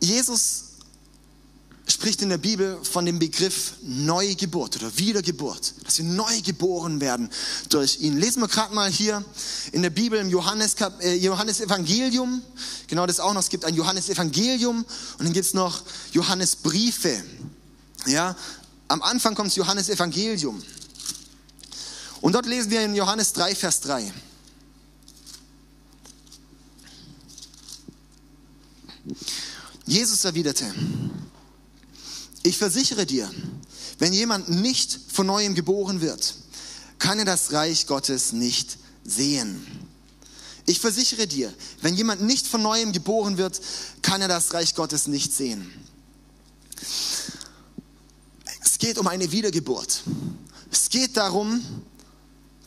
Jesus 0.00 0.63
spricht 1.86 2.22
in 2.22 2.30
der 2.30 2.38
Bibel 2.38 2.78
von 2.82 3.04
dem 3.04 3.18
Begriff 3.18 3.74
Neugeburt 3.82 4.76
oder 4.76 4.96
Wiedergeburt, 4.96 5.74
dass 5.84 5.98
wir 5.98 6.04
neu 6.04 6.40
geboren 6.42 7.00
werden 7.00 7.28
durch 7.68 8.00
ihn. 8.00 8.18
Lesen 8.18 8.40
wir 8.40 8.48
gerade 8.48 8.74
mal 8.74 8.90
hier 8.90 9.24
in 9.72 9.82
der 9.82 9.90
Bibel 9.90 10.18
im 10.18 10.30
Johannes, 10.30 10.76
äh, 11.00 11.14
Johannes 11.16 11.60
Evangelium, 11.60 12.42
genau 12.86 13.06
das 13.06 13.20
auch 13.20 13.34
noch, 13.34 13.42
es 13.42 13.50
gibt 13.50 13.64
ein 13.64 13.74
Johannes 13.74 14.08
Evangelium 14.08 14.84
und 15.18 15.24
dann 15.24 15.32
gibt 15.32 15.46
es 15.46 15.54
noch 15.54 15.82
Johannes 16.12 16.56
Briefe. 16.56 17.22
Ja, 18.06 18.34
am 18.88 19.02
Anfang 19.02 19.34
kommt 19.34 19.48
das 19.48 19.56
Johannes 19.56 19.88
Evangelium. 19.88 20.62
Und 22.20 22.32
dort 22.34 22.46
lesen 22.46 22.70
wir 22.70 22.82
in 22.82 22.94
Johannes 22.94 23.34
3, 23.34 23.54
Vers 23.54 23.80
3. 23.82 24.12
Jesus 29.86 30.24
erwiderte, 30.24 30.64
ich 32.44 32.58
versichere 32.58 33.06
dir, 33.06 33.28
wenn 33.98 34.12
jemand 34.12 34.48
nicht 34.48 35.00
von 35.10 35.26
neuem 35.26 35.54
geboren 35.54 36.00
wird, 36.00 36.34
kann 36.98 37.18
er 37.18 37.24
das 37.24 37.52
Reich 37.52 37.86
Gottes 37.86 38.32
nicht 38.32 38.78
sehen. 39.02 39.66
Ich 40.66 40.78
versichere 40.78 41.26
dir, 41.26 41.52
wenn 41.80 41.96
jemand 41.96 42.22
nicht 42.22 42.46
von 42.46 42.62
neuem 42.62 42.92
geboren 42.92 43.38
wird, 43.38 43.60
kann 44.02 44.20
er 44.20 44.28
das 44.28 44.52
Reich 44.52 44.74
Gottes 44.74 45.06
nicht 45.06 45.32
sehen. 45.32 45.70
Es 48.62 48.78
geht 48.78 48.98
um 48.98 49.06
eine 49.06 49.32
Wiedergeburt. 49.32 50.02
Es 50.70 50.90
geht 50.90 51.16
darum, 51.16 51.62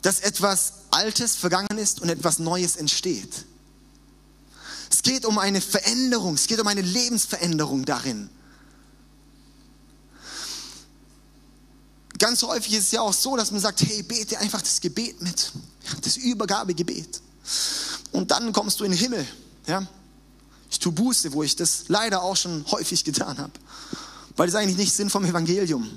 dass 0.02 0.20
etwas 0.20 0.72
Altes 0.90 1.36
vergangen 1.36 1.78
ist 1.78 2.00
und 2.00 2.08
etwas 2.08 2.40
Neues 2.40 2.76
entsteht. 2.76 3.46
Es 4.90 5.02
geht 5.02 5.24
um 5.24 5.38
eine 5.38 5.60
Veränderung, 5.60 6.34
es 6.34 6.48
geht 6.48 6.60
um 6.60 6.66
eine 6.66 6.82
Lebensveränderung 6.82 7.84
darin. 7.84 8.30
Ganz 12.18 12.42
häufig 12.42 12.74
ist 12.74 12.84
es 12.84 12.90
ja 12.90 13.00
auch 13.00 13.12
so, 13.12 13.36
dass 13.36 13.50
man 13.50 13.60
sagt, 13.60 13.82
hey, 13.82 14.02
bete 14.02 14.38
einfach 14.38 14.60
das 14.60 14.80
Gebet 14.80 15.20
mit, 15.22 15.52
das 16.02 16.16
Übergabegebet. 16.16 17.20
Und 18.12 18.30
dann 18.30 18.52
kommst 18.52 18.80
du 18.80 18.84
in 18.84 18.90
den 18.90 18.98
Himmel. 18.98 19.26
Ja? 19.66 19.86
Ich 20.70 20.78
tue 20.78 20.92
Buße, 20.92 21.32
wo 21.32 21.42
ich 21.42 21.54
das 21.54 21.84
leider 21.88 22.22
auch 22.22 22.36
schon 22.36 22.64
häufig 22.70 23.04
getan 23.04 23.38
habe. 23.38 23.52
Weil 24.36 24.46
das 24.46 24.54
ist 24.54 24.60
eigentlich 24.60 24.76
nicht 24.76 24.94
Sinn 24.94 25.10
vom 25.10 25.24
Evangelium. 25.24 25.88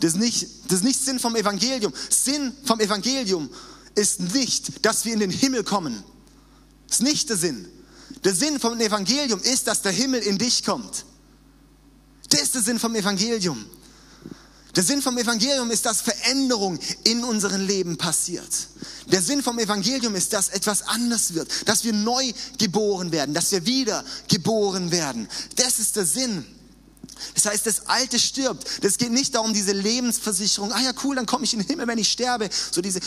Das 0.00 0.12
ist 0.12 0.18
nicht, 0.18 0.48
das 0.66 0.78
ist 0.78 0.84
nicht 0.84 1.00
Sinn 1.02 1.18
vom 1.18 1.34
Evangelium. 1.36 1.92
Sinn 2.10 2.52
vom 2.64 2.80
Evangelium 2.80 3.50
ist 3.94 4.20
nicht, 4.20 4.84
dass 4.84 5.04
wir 5.04 5.14
in 5.14 5.20
den 5.20 5.30
Himmel 5.30 5.64
kommen. 5.64 6.02
Das 6.86 6.98
ist 6.98 7.02
nicht 7.02 7.28
der 7.30 7.36
Sinn. 7.36 7.68
Der 8.24 8.34
Sinn 8.34 8.60
vom 8.60 8.78
Evangelium 8.78 9.40
ist, 9.40 9.66
dass 9.66 9.82
der 9.82 9.92
Himmel 9.92 10.20
in 10.20 10.38
dich 10.38 10.64
kommt. 10.64 11.04
Das 12.28 12.42
ist 12.42 12.54
der 12.54 12.62
Sinn 12.62 12.78
vom 12.78 12.94
Evangelium. 12.94 13.64
Der 14.76 14.84
Sinn 14.84 15.00
vom 15.00 15.16
Evangelium 15.16 15.70
ist, 15.70 15.86
dass 15.86 16.02
Veränderung 16.02 16.78
in 17.04 17.24
unserem 17.24 17.66
Leben 17.66 17.96
passiert. 17.96 18.68
Der 19.06 19.22
Sinn 19.22 19.42
vom 19.42 19.58
Evangelium 19.58 20.14
ist, 20.14 20.34
dass 20.34 20.50
etwas 20.50 20.82
anders 20.82 21.32
wird, 21.32 21.48
dass 21.66 21.82
wir 21.84 21.94
neu 21.94 22.32
geboren 22.58 23.10
werden, 23.10 23.34
dass 23.34 23.52
wir 23.52 23.64
wieder 23.64 24.04
geboren 24.28 24.90
werden. 24.90 25.28
Das 25.56 25.78
ist 25.78 25.96
der 25.96 26.04
Sinn. 26.04 26.44
Das 27.34 27.46
heißt, 27.46 27.66
das 27.66 27.86
Alte 27.86 28.18
stirbt. 28.18 28.84
Das 28.84 28.98
geht 28.98 29.10
nicht 29.10 29.34
darum, 29.34 29.52
diese 29.52 29.72
Lebensversicherung, 29.72 30.72
ah 30.72 30.80
ja 30.80 30.92
cool, 31.04 31.16
dann 31.16 31.26
komme 31.26 31.44
ich 31.44 31.52
in 31.52 31.60
den 31.60 31.68
Himmel, 31.68 31.86
wenn 31.86 31.98
ich 31.98 32.10
sterbe. 32.10 32.48
So, 32.70 32.80
diese, 32.80 33.00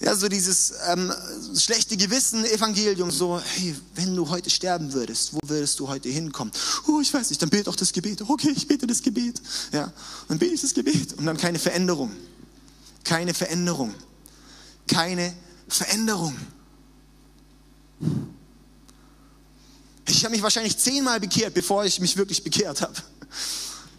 ja, 0.00 0.14
so 0.14 0.28
dieses 0.28 0.74
ähm, 0.88 1.12
schlechte 1.56 1.96
Gewissen-Evangelium, 1.96 3.10
so, 3.10 3.40
hey, 3.40 3.74
wenn 3.94 4.14
du 4.14 4.28
heute 4.28 4.50
sterben 4.50 4.92
würdest, 4.92 5.34
wo 5.34 5.38
würdest 5.46 5.80
du 5.80 5.88
heute 5.88 6.08
hinkommen? 6.08 6.52
Oh, 6.86 7.00
ich 7.00 7.12
weiß 7.12 7.30
nicht, 7.30 7.40
dann 7.40 7.50
bete 7.50 7.64
doch 7.64 7.76
das 7.76 7.92
Gebet. 7.92 8.22
Okay, 8.22 8.52
ich 8.54 8.68
bete 8.68 8.86
das 8.86 9.02
Gebet. 9.02 9.40
Ja, 9.72 9.92
dann 10.28 10.38
bete 10.38 10.54
ich 10.54 10.60
das 10.60 10.74
Gebet. 10.74 11.14
Und 11.14 11.26
dann 11.26 11.36
keine 11.36 11.58
Veränderung. 11.58 12.12
Keine 13.02 13.34
Veränderung. 13.34 13.94
Keine 14.86 15.34
Veränderung. 15.68 16.36
Ich 20.06 20.24
habe 20.24 20.32
mich 20.32 20.42
wahrscheinlich 20.42 20.76
zehnmal 20.76 21.18
bekehrt, 21.18 21.54
bevor 21.54 21.84
ich 21.84 21.98
mich 22.00 22.16
wirklich 22.16 22.44
bekehrt 22.44 22.82
habe 22.82 22.94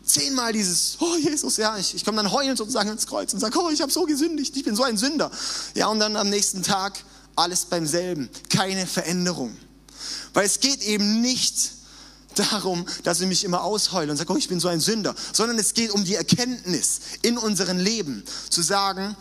zehnmal 0.06 0.54
dieses, 0.54 0.98
oh 1.00 1.16
Jesus, 1.18 1.58
ja, 1.58 1.78
ich, 1.78 1.96
ich 1.96 2.06
komme 2.06 2.18
dann 2.18 2.32
heulend 2.32 2.58
sozusagen 2.58 2.90
ins 2.90 3.08
Kreuz 3.08 3.34
und 3.34 3.40
sage, 3.40 3.58
oh, 3.60 3.70
ich 3.70 3.82
habe 3.82 3.92
so 3.92 4.04
gesündigt, 4.06 4.56
ich 4.56 4.64
bin 4.64 4.76
so 4.76 4.84
ein 4.84 4.98
Sünder. 4.98 5.32
Ja, 5.74 5.88
und 5.88 6.00
dann 6.00 6.16
am 6.16 6.30
nächsten 6.30 6.64
Tag 6.64 7.04
alles 7.36 7.66
beim 7.66 7.86
selben, 7.86 8.30
keine 8.50 8.88
Veränderung. 8.88 9.56
Weil 10.34 10.46
es 10.46 10.60
geht 10.60 10.84
eben 10.84 11.22
nicht 11.22 11.72
darum, 12.36 12.86
dass 13.04 13.22
ich 13.22 13.28
mich 13.28 13.44
immer 13.44 13.64
ausheule 13.64 14.12
und 14.12 14.18
sage, 14.18 14.32
oh, 14.32 14.38
ich 14.38 14.48
bin 14.48 14.60
so 14.60 14.68
ein 14.68 14.80
Sünder, 14.80 15.16
sondern 15.34 15.58
es 15.58 15.74
geht 15.74 15.92
um 15.92 16.04
die 16.04 16.16
Erkenntnis 16.16 17.00
in 17.22 17.38
unserem 17.38 17.78
Leben, 17.78 18.24
zu 18.50 18.62
sagen, 18.62 19.16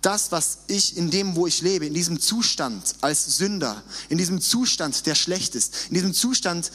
das, 0.00 0.32
was 0.32 0.58
ich 0.66 0.96
in 0.96 1.10
dem, 1.10 1.36
wo 1.36 1.46
ich 1.46 1.62
lebe, 1.62 1.86
in 1.86 1.94
diesem 1.94 2.20
Zustand 2.20 2.96
als 3.00 3.36
Sünder, 3.36 3.82
in 4.08 4.18
diesem 4.18 4.40
Zustand, 4.40 5.06
der 5.06 5.14
schlecht 5.14 5.54
ist, 5.54 5.74
in 5.88 5.94
diesem 5.94 6.12
Zustand, 6.12 6.72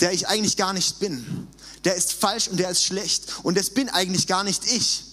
der 0.00 0.12
ich 0.12 0.28
eigentlich 0.28 0.56
gar 0.56 0.72
nicht 0.72 0.98
bin, 0.98 1.46
der 1.84 1.94
ist 1.94 2.12
falsch 2.12 2.48
und 2.48 2.58
der 2.58 2.70
ist 2.70 2.84
schlecht. 2.84 3.26
Und 3.42 3.56
das 3.56 3.70
bin 3.70 3.88
eigentlich 3.88 4.26
gar 4.26 4.44
nicht 4.44 4.66
ich. 4.70 5.04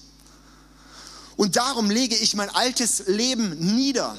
Und 1.37 1.55
darum 1.55 1.89
lege 1.89 2.15
ich 2.15 2.35
mein 2.35 2.49
altes 2.49 3.03
Leben 3.07 3.75
nieder 3.75 4.17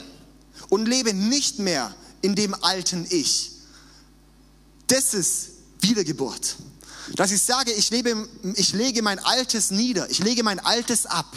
und 0.69 0.87
lebe 0.87 1.13
nicht 1.13 1.59
mehr 1.59 1.95
in 2.23 2.35
dem 2.35 2.55
alten 2.63 3.07
Ich. 3.11 3.53
Das 4.87 5.15
ist 5.15 5.51
Wiedergeburt. 5.81 6.57
Dass 7.15 7.31
ich 7.31 7.43
sage, 7.43 7.73
ich, 7.73 7.91
lebe, 7.91 8.29
ich 8.55 8.73
lege 8.73 9.03
mein 9.03 9.19
Altes 9.19 9.71
nieder, 9.71 10.09
ich 10.11 10.19
lege 10.19 10.43
mein 10.43 10.61
Altes 10.61 11.07
ab 11.07 11.37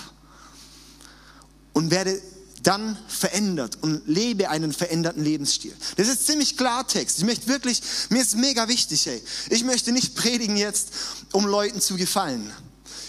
und 1.74 1.92
werde 1.92 2.22
dann 2.64 2.98
verändert 3.08 3.78
und 3.82 4.04
lebe 4.08 4.50
einen 4.50 4.72
veränderten 4.72 5.24
Lebensstil. 5.24 5.76
Das 5.98 6.08
ist 6.08 6.28
ziemlich 6.28 6.58
Klartext. 6.58 7.18
Ich 7.18 7.24
möchte 7.24 7.48
wirklich, 7.48 7.82
mir 8.10 8.22
ist 8.22 8.36
mega 8.36 8.68
wichtig, 8.68 9.06
hey. 9.06 9.22
Ich 9.50 9.64
möchte 9.64 9.92
nicht 9.92 10.16
predigen 10.16 10.58
jetzt, 10.58 10.90
um 11.32 11.46
Leuten 11.46 11.82
zu 11.82 11.96
gefallen. 11.96 12.52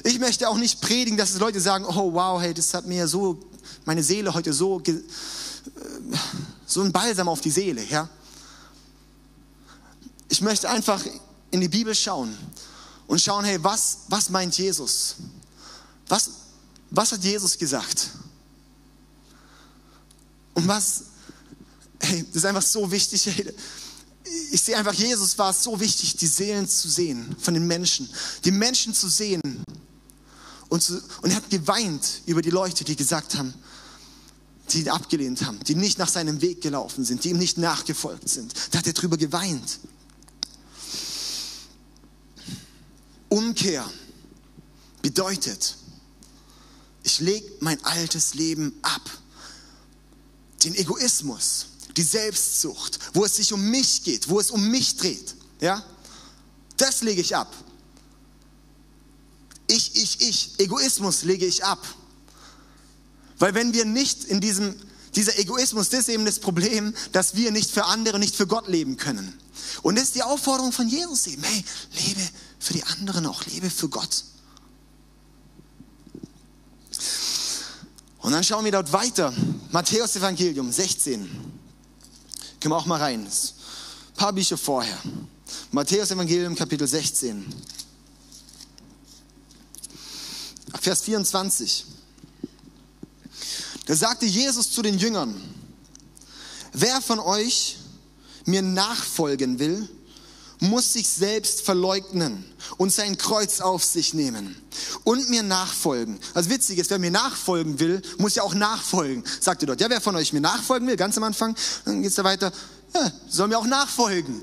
Ich 0.04 0.18
möchte 0.18 0.48
auch 0.48 0.56
nicht 0.56 0.80
predigen, 0.80 1.16
dass 1.16 1.38
Leute 1.38 1.60
sagen, 1.60 1.84
oh 1.84 2.12
wow, 2.12 2.40
hey, 2.40 2.54
das 2.54 2.72
hat 2.72 2.86
mir 2.86 3.06
so, 3.06 3.38
meine 3.84 4.02
Seele 4.02 4.32
heute 4.32 4.52
so, 4.52 4.80
äh, 4.80 5.02
so 6.66 6.80
ein 6.80 6.92
Balsam 6.92 7.28
auf 7.28 7.40
die 7.40 7.50
Seele, 7.50 7.84
ja. 7.84 8.08
Ich 10.28 10.40
möchte 10.40 10.68
einfach 10.70 11.04
in 11.50 11.60
die 11.60 11.68
Bibel 11.68 11.94
schauen 11.94 12.36
und 13.06 13.20
schauen, 13.20 13.44
hey, 13.44 13.62
was, 13.62 13.98
was 14.08 14.30
meint 14.30 14.56
Jesus? 14.56 15.16
Was, 16.08 16.30
was 16.90 17.12
hat 17.12 17.22
Jesus 17.22 17.58
gesagt? 17.58 18.08
Und 20.54 20.68
was, 20.68 21.04
hey, 22.00 22.24
das 22.28 22.36
ist 22.36 22.44
einfach 22.44 22.62
so 22.62 22.90
wichtig. 22.90 23.26
Hey, 23.26 23.54
ich 24.50 24.60
sehe 24.60 24.76
einfach, 24.76 24.94
Jesus 24.94 25.36
war 25.38 25.50
es 25.50 25.62
so 25.62 25.78
wichtig, 25.78 26.16
die 26.16 26.26
Seelen 26.26 26.68
zu 26.68 26.88
sehen 26.88 27.34
von 27.38 27.54
den 27.54 27.66
Menschen, 27.66 28.08
die 28.44 28.50
Menschen 28.50 28.94
zu 28.94 29.08
sehen. 29.08 29.40
Und, 30.68 30.82
zu, 30.82 31.02
und 31.20 31.30
er 31.30 31.36
hat 31.36 31.50
geweint 31.50 32.22
über 32.26 32.40
die 32.40 32.50
Leute, 32.50 32.84
die 32.84 32.96
gesagt 32.96 33.36
haben, 33.36 33.52
die 34.70 34.80
ihn 34.80 34.88
abgelehnt 34.88 35.44
haben, 35.44 35.58
die 35.64 35.74
nicht 35.74 35.98
nach 35.98 36.08
seinem 36.08 36.40
Weg 36.40 36.62
gelaufen 36.62 37.04
sind, 37.04 37.24
die 37.24 37.30
ihm 37.30 37.38
nicht 37.38 37.58
nachgefolgt 37.58 38.28
sind. 38.28 38.54
Da 38.70 38.78
hat 38.78 38.86
er 38.86 38.92
drüber 38.92 39.16
geweint. 39.16 39.80
Umkehr 43.28 43.84
bedeutet, 45.02 45.76
ich 47.02 47.18
lege 47.18 47.50
mein 47.60 47.82
altes 47.84 48.34
Leben 48.34 48.78
ab 48.82 49.02
den 50.64 50.74
Egoismus, 50.74 51.66
die 51.96 52.02
Selbstsucht, 52.02 52.98
wo 53.14 53.24
es 53.24 53.36
sich 53.36 53.52
um 53.52 53.70
mich 53.70 54.02
geht, 54.02 54.28
wo 54.28 54.40
es 54.40 54.50
um 54.50 54.70
mich 54.70 54.96
dreht. 54.96 55.34
Ja? 55.60 55.84
Das 56.76 57.02
lege 57.02 57.20
ich 57.20 57.36
ab. 57.36 57.52
Ich, 59.68 59.96
ich, 59.96 60.20
ich, 60.20 60.50
Egoismus 60.58 61.22
lege 61.22 61.46
ich 61.46 61.64
ab. 61.64 61.86
Weil 63.38 63.54
wenn 63.54 63.72
wir 63.72 63.84
nicht 63.84 64.24
in 64.24 64.40
diesem, 64.40 64.74
dieser 65.14 65.38
Egoismus, 65.38 65.88
das 65.88 66.00
ist 66.00 66.08
eben 66.08 66.24
das 66.24 66.38
Problem, 66.38 66.94
dass 67.12 67.34
wir 67.34 67.50
nicht 67.50 67.70
für 67.70 67.84
andere, 67.86 68.18
nicht 68.18 68.36
für 68.36 68.46
Gott 68.46 68.68
leben 68.68 68.96
können. 68.96 69.38
Und 69.82 69.96
das 69.96 70.04
ist 70.04 70.14
die 70.14 70.22
Aufforderung 70.22 70.72
von 70.72 70.88
Jesus 70.88 71.26
eben. 71.26 71.42
Hey, 71.42 71.64
lebe 72.06 72.20
für 72.58 72.74
die 72.74 72.84
anderen 72.84 73.26
auch, 73.26 73.44
lebe 73.46 73.70
für 73.70 73.88
Gott. 73.88 74.24
Und 78.22 78.32
dann 78.32 78.44
schauen 78.44 78.64
wir 78.64 78.72
dort 78.72 78.92
weiter. 78.92 79.32
Matthäus 79.72 80.14
Evangelium 80.16 80.70
16. 80.70 81.28
Können 82.60 82.72
wir 82.72 82.76
auch 82.76 82.86
mal 82.86 83.00
rein. 83.00 83.26
Ein 83.26 84.16
paar 84.16 84.32
Bücher 84.32 84.56
vorher. 84.56 84.96
Matthäus 85.72 86.12
Evangelium 86.12 86.54
Kapitel 86.54 86.86
16. 86.86 87.44
Vers 90.80 91.02
24. 91.02 91.86
Da 93.86 93.96
sagte 93.96 94.26
Jesus 94.26 94.70
zu 94.70 94.82
den 94.82 94.98
Jüngern, 94.98 95.34
wer 96.72 97.00
von 97.00 97.18
euch 97.18 97.78
mir 98.44 98.62
nachfolgen 98.62 99.58
will, 99.58 99.88
muss 100.62 100.92
sich 100.92 101.08
selbst 101.08 101.62
verleugnen 101.62 102.44
und 102.76 102.92
sein 102.92 103.18
Kreuz 103.18 103.60
auf 103.60 103.82
sich 103.84 104.14
nehmen 104.14 104.56
und 105.02 105.28
mir 105.28 105.42
nachfolgen. 105.42 106.20
Also 106.34 106.50
witzig 106.50 106.78
ist, 106.78 106.88
wer 106.90 107.00
mir 107.00 107.10
nachfolgen 107.10 107.80
will, 107.80 108.00
muss 108.18 108.36
ja 108.36 108.44
auch 108.44 108.54
nachfolgen. 108.54 109.24
Sagt 109.40 109.62
ihr 109.62 109.66
dort, 109.66 109.80
ja, 109.80 109.90
wer 109.90 110.00
von 110.00 110.14
euch 110.14 110.32
mir 110.32 110.40
nachfolgen 110.40 110.86
will, 110.86 110.96
ganz 110.96 111.16
am 111.16 111.24
Anfang, 111.24 111.56
dann 111.84 112.00
geht's 112.00 112.14
da 112.14 112.22
weiter, 112.22 112.52
ja, 112.94 113.12
soll 113.28 113.48
mir 113.48 113.58
auch 113.58 113.66
nachfolgen. 113.66 114.40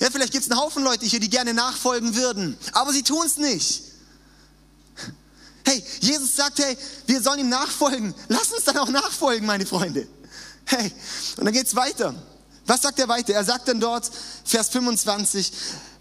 Ja, 0.00 0.10
vielleicht 0.10 0.32
gibt's 0.32 0.50
einen 0.50 0.58
Haufen 0.58 0.82
Leute 0.82 1.06
hier, 1.06 1.20
die 1.20 1.30
gerne 1.30 1.54
nachfolgen 1.54 2.16
würden, 2.16 2.58
aber 2.72 2.92
sie 2.92 3.04
tun's 3.04 3.36
nicht. 3.36 3.84
Hey, 5.64 5.80
Jesus 6.00 6.34
sagt, 6.34 6.58
hey, 6.58 6.76
wir 7.06 7.22
sollen 7.22 7.38
ihm 7.38 7.48
nachfolgen. 7.48 8.12
Lass 8.26 8.52
uns 8.52 8.64
dann 8.64 8.78
auch 8.78 8.88
nachfolgen, 8.88 9.46
meine 9.46 9.64
Freunde. 9.64 10.08
Hey, 10.64 10.92
und 11.36 11.44
dann 11.44 11.54
geht's 11.54 11.76
weiter. 11.76 12.16
Was 12.66 12.82
sagt 12.82 12.98
er 12.98 13.08
weiter? 13.08 13.34
Er 13.34 13.44
sagt 13.44 13.68
dann 13.68 13.80
dort, 13.80 14.10
Vers 14.44 14.68
25, 14.68 15.52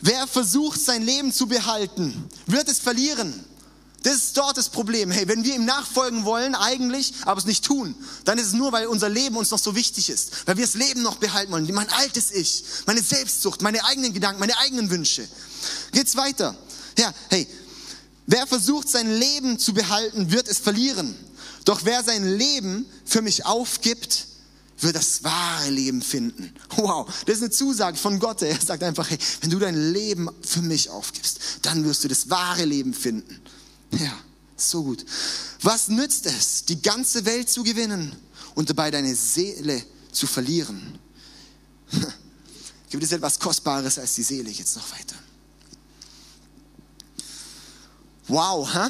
wer 0.02 0.28
versucht 0.28 0.80
sein 0.80 1.02
Leben 1.02 1.34
zu 1.34 1.48
behalten, 1.48 2.30
wird 2.46 2.68
es 2.68 2.80
verlieren. 2.80 3.34
Das 4.04 4.16
ist 4.16 4.38
dort 4.38 4.58
das 4.58 4.70
Problem. 4.70 5.12
Hey, 5.12 5.28
wenn 5.28 5.44
wir 5.44 5.54
ihm 5.54 5.66
nachfolgen 5.66 6.26
wollen, 6.26 6.56
eigentlich, 6.56 7.14
aber 7.26 7.40
es 7.40 7.46
nicht 7.46 7.64
tun, 7.64 7.96
dann 8.26 8.40
ist 8.40 8.48
es 8.48 8.54
nur, 8.54 8.72
weil 8.72 8.88
unser 8.88 9.10
Leben 9.10 9.36
uns 9.38 9.52
noch 9.52 9.60
so 9.60 9.76
wichtig 9.76 10.10
ist. 10.10 10.48
Weil 10.48 10.58
wir 10.58 10.66
das 10.66 10.74
Leben 10.74 11.04
noch 11.04 11.18
behalten 11.18 11.52
wollen. 11.52 11.72
Mein 11.72 11.90
altes 11.90 12.32
Ich, 12.32 12.64
meine 12.88 13.02
Selbstsucht, 13.02 13.62
meine 13.62 13.84
eigenen 13.86 14.14
Gedanken, 14.14 14.40
meine 14.40 14.58
eigenen 14.58 14.90
Wünsche. 14.90 15.28
Geht's 15.92 16.16
weiter. 16.16 16.56
Ja, 16.98 17.14
hey, 17.30 17.48
wer 18.26 18.48
versucht 18.48 18.90
sein 18.90 19.12
Leben 19.12 19.60
zu 19.60 19.74
behalten, 19.74 20.32
wird 20.32 20.48
es 20.48 20.58
verlieren. 20.58 21.16
Doch 21.66 21.82
wer 21.84 22.04
sein 22.04 22.26
Leben 22.38 22.88
für 23.06 23.22
mich 23.22 23.46
aufgibt, 23.46 24.26
wird 24.84 24.96
das 24.96 25.24
wahre 25.24 25.70
Leben 25.70 26.02
finden. 26.02 26.54
Wow, 26.76 27.08
das 27.26 27.38
ist 27.38 27.44
eine 27.44 27.52
Zusage 27.52 27.98
von 27.98 28.20
Gott. 28.20 28.42
Er 28.42 28.60
sagt 28.60 28.84
einfach, 28.84 29.10
hey, 29.10 29.18
wenn 29.42 29.50
du 29.50 29.60
dein 29.60 29.92
Leben 29.94 30.30
für 30.42 30.62
mich 30.62 30.90
aufgibst, 30.90 31.40
dann 31.62 31.84
wirst 31.86 32.04
du 32.04 32.08
das 32.08 32.30
wahre 32.30 32.66
Leben 32.66 32.94
finden. 32.94 33.42
Ja, 33.92 34.18
so 34.56 34.84
gut. 34.84 35.06
Was 35.62 35.90
nützt 35.90 36.26
es, 36.26 36.66
die 36.66 36.82
ganze 36.82 37.26
Welt 37.26 37.50
zu 37.50 37.64
gewinnen 37.64 38.16
und 38.56 38.70
dabei 38.70 38.92
deine 38.92 39.16
Seele 39.16 39.84
zu 40.12 40.28
verlieren? 40.28 40.98
Gibt 42.90 43.04
es 43.04 43.12
etwas 43.12 43.40
Kostbares 43.40 44.00
als 44.00 44.16
die 44.16 44.24
Seele? 44.24 44.50
Jetzt 44.50 44.76
noch 44.76 44.92
weiter. 44.92 45.16
Wow, 48.28 48.74
hä? 48.74 48.90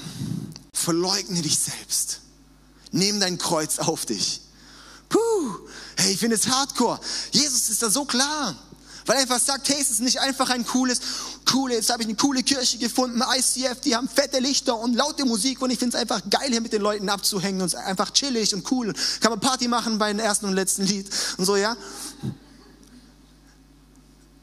verleugne 0.81 1.41
dich 1.41 1.57
selbst. 1.57 2.21
Nimm 2.91 3.19
dein 3.19 3.37
Kreuz 3.37 3.79
auf 3.79 4.05
dich. 4.05 4.41
Hey, 5.97 6.13
ich 6.13 6.19
finde 6.19 6.35
es 6.35 6.47
hardcore. 6.47 6.99
Jesus 7.31 7.69
ist 7.69 7.81
da 7.83 7.89
so 7.89 8.05
klar. 8.05 8.55
Weil 9.05 9.15
er 9.15 9.21
einfach 9.23 9.39
sagt, 9.39 9.67
hey, 9.69 9.77
es 9.79 9.89
ist 9.89 10.01
nicht 10.01 10.19
einfach 10.19 10.49
ein 10.49 10.65
cooles, 10.65 10.99
coole, 11.51 11.75
jetzt 11.75 11.89
habe 11.89 12.03
ich 12.03 12.07
eine 12.07 12.17
coole 12.17 12.43
Kirche 12.43 12.77
gefunden, 12.77 13.21
ICF, 13.21 13.81
die 13.81 13.95
haben 13.95 14.07
fette 14.07 14.39
Lichter 14.39 14.77
und 14.77 14.93
laute 14.93 15.25
Musik 15.25 15.61
und 15.61 15.71
ich 15.71 15.79
finde 15.79 15.97
es 15.97 16.01
einfach 16.01 16.21
geil, 16.29 16.49
hier 16.49 16.61
mit 16.61 16.71
den 16.71 16.81
Leuten 16.81 17.09
abzuhängen 17.09 17.61
und 17.61 17.73
einfach 17.75 18.11
chillig 18.11 18.53
und 18.53 18.69
cool. 18.71 18.93
Kann 19.19 19.31
man 19.31 19.39
Party 19.39 19.67
machen 19.67 19.97
bei 19.97 20.09
dem 20.09 20.19
ersten 20.19 20.45
und 20.45 20.53
letzten 20.53 20.85
Lied 20.85 21.09
und 21.37 21.45
so, 21.45 21.55
ja. 21.55 21.75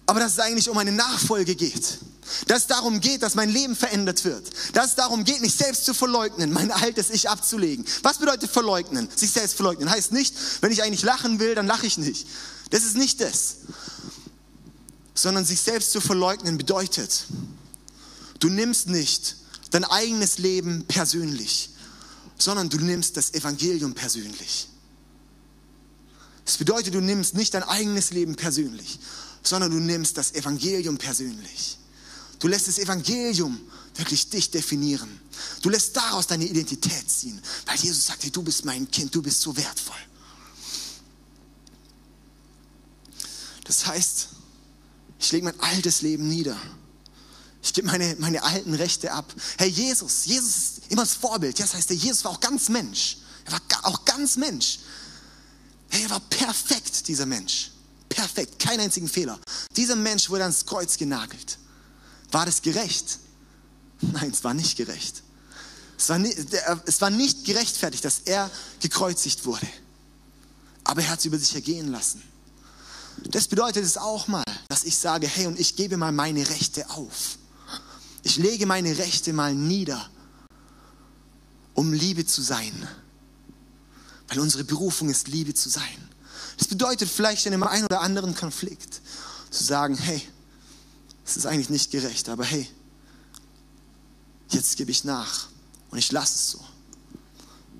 Aber 0.08 0.20
dass 0.20 0.32
es 0.32 0.38
eigentlich 0.38 0.70
um 0.70 0.78
eine 0.78 0.90
Nachfolge 0.90 1.54
geht. 1.54 1.98
Dass 2.46 2.62
es 2.62 2.66
darum 2.66 2.98
geht, 2.98 3.22
dass 3.22 3.34
mein 3.34 3.50
Leben 3.50 3.76
verändert 3.76 4.24
wird. 4.24 4.50
Dass 4.72 4.86
es 4.86 4.94
darum 4.94 5.22
geht, 5.22 5.42
mich 5.42 5.54
selbst 5.54 5.84
zu 5.84 5.92
verleugnen, 5.92 6.50
mein 6.50 6.70
altes 6.70 7.10
Ich 7.10 7.28
abzulegen. 7.28 7.84
Was 8.02 8.16
bedeutet 8.16 8.50
verleugnen? 8.50 9.10
Sich 9.14 9.30
selbst 9.30 9.54
verleugnen. 9.54 9.90
Heißt 9.90 10.12
nicht, 10.12 10.34
wenn 10.62 10.72
ich 10.72 10.82
eigentlich 10.82 11.02
lachen 11.02 11.40
will, 11.40 11.54
dann 11.54 11.66
lache 11.66 11.86
ich 11.86 11.98
nicht. 11.98 12.26
Das 12.70 12.84
ist 12.84 12.96
nicht 12.96 13.20
das. 13.20 13.56
Sondern 15.14 15.44
sich 15.44 15.60
selbst 15.60 15.92
zu 15.92 16.00
verleugnen 16.00 16.56
bedeutet, 16.56 17.26
du 18.40 18.48
nimmst 18.48 18.88
nicht 18.88 19.36
dein 19.72 19.84
eigenes 19.84 20.38
Leben 20.38 20.86
persönlich, 20.86 21.68
sondern 22.38 22.70
du 22.70 22.78
nimmst 22.78 23.18
das 23.18 23.34
Evangelium 23.34 23.92
persönlich. 23.92 24.68
Das 26.46 26.56
bedeutet, 26.56 26.94
du 26.94 27.02
nimmst 27.02 27.34
nicht 27.34 27.52
dein 27.52 27.62
eigenes 27.62 28.10
Leben 28.10 28.36
persönlich, 28.36 29.00
sondern 29.42 29.70
du 29.70 29.78
nimmst 29.78 30.16
das 30.16 30.34
Evangelium 30.34 30.98
persönlich. 30.98 31.78
Du 32.38 32.48
lässt 32.48 32.68
das 32.68 32.78
Evangelium 32.78 33.60
wirklich 33.94 34.28
dich 34.30 34.50
definieren. 34.50 35.20
Du 35.62 35.70
lässt 35.70 35.96
daraus 35.96 36.26
deine 36.26 36.44
Identität 36.44 37.10
ziehen, 37.10 37.40
weil 37.66 37.76
Jesus 37.76 38.06
sagt, 38.06 38.22
hey, 38.24 38.30
du 38.30 38.42
bist 38.42 38.64
mein 38.64 38.90
Kind, 38.90 39.14
du 39.14 39.22
bist 39.22 39.40
so 39.40 39.56
wertvoll. 39.56 39.96
Das 43.64 43.86
heißt, 43.86 44.28
ich 45.18 45.32
lege 45.32 45.44
mein 45.44 45.60
altes 45.60 46.00
Leben 46.02 46.28
nieder. 46.28 46.56
Ich 47.62 47.74
gebe 47.74 47.88
meine, 47.88 48.16
meine 48.18 48.42
alten 48.42 48.72
Rechte 48.74 49.12
ab. 49.12 49.34
Hey, 49.58 49.68
Jesus, 49.68 50.24
Jesus 50.24 50.56
ist 50.56 50.82
immer 50.88 51.02
das 51.02 51.14
Vorbild. 51.14 51.58
Das 51.58 51.74
heißt, 51.74 51.90
der 51.90 51.96
Jesus 51.96 52.24
war 52.24 52.32
auch 52.32 52.40
ganz 52.40 52.68
Mensch. 52.68 53.18
Er 53.44 53.52
war 53.52 53.60
auch 53.82 54.04
ganz 54.04 54.36
Mensch. 54.36 54.78
Hey, 55.90 56.02
er 56.04 56.10
war 56.10 56.20
perfekt, 56.20 57.08
dieser 57.08 57.26
Mensch. 57.26 57.72
Perfekt, 58.18 58.58
keinen 58.58 58.80
einzigen 58.80 59.06
Fehler. 59.06 59.38
Dieser 59.76 59.94
Mensch 59.94 60.28
wurde 60.28 60.42
ans 60.42 60.66
Kreuz 60.66 60.96
genagelt. 60.96 61.56
War 62.32 62.46
das 62.46 62.62
gerecht? 62.62 63.20
Nein, 64.00 64.32
es 64.32 64.42
war 64.42 64.54
nicht 64.54 64.76
gerecht. 64.76 65.22
Es 65.96 66.08
war, 66.08 66.18
nicht, 66.18 66.36
es 66.86 67.00
war 67.00 67.10
nicht 67.10 67.44
gerechtfertigt, 67.44 68.04
dass 68.04 68.22
er 68.24 68.50
gekreuzigt 68.80 69.46
wurde. 69.46 69.68
Aber 70.82 71.00
er 71.00 71.10
hat 71.10 71.20
es 71.20 71.26
über 71.26 71.38
sich 71.38 71.54
ergehen 71.54 71.92
lassen. 71.92 72.20
Das 73.30 73.46
bedeutet 73.46 73.84
es 73.84 73.96
auch 73.96 74.26
mal, 74.26 74.42
dass 74.68 74.82
ich 74.82 74.98
sage, 74.98 75.28
hey, 75.28 75.46
und 75.46 75.60
ich 75.60 75.76
gebe 75.76 75.96
mal 75.96 76.10
meine 76.10 76.48
Rechte 76.48 76.90
auf. 76.90 77.38
Ich 78.24 78.36
lege 78.36 78.66
meine 78.66 78.98
Rechte 78.98 79.32
mal 79.32 79.54
nieder, 79.54 80.10
um 81.72 81.92
Liebe 81.92 82.26
zu 82.26 82.42
sein. 82.42 82.88
Weil 84.26 84.40
unsere 84.40 84.64
Berufung 84.64 85.08
ist, 85.08 85.28
Liebe 85.28 85.54
zu 85.54 85.68
sein. 85.68 86.07
Das 86.58 86.68
bedeutet 86.68 87.08
vielleicht 87.08 87.46
in 87.46 87.54
einem 87.54 87.62
einen 87.62 87.84
oder 87.84 88.00
anderen 88.00 88.34
Konflikt 88.34 89.00
zu 89.50 89.64
sagen, 89.64 89.96
hey, 89.96 90.22
es 91.24 91.36
ist 91.36 91.46
eigentlich 91.46 91.70
nicht 91.70 91.90
gerecht, 91.90 92.28
aber 92.28 92.44
hey, 92.44 92.68
jetzt 94.50 94.76
gebe 94.76 94.90
ich 94.90 95.04
nach 95.04 95.48
und 95.90 95.98
ich 95.98 96.10
lasse 96.12 96.34
es 96.34 96.50
so. 96.50 96.64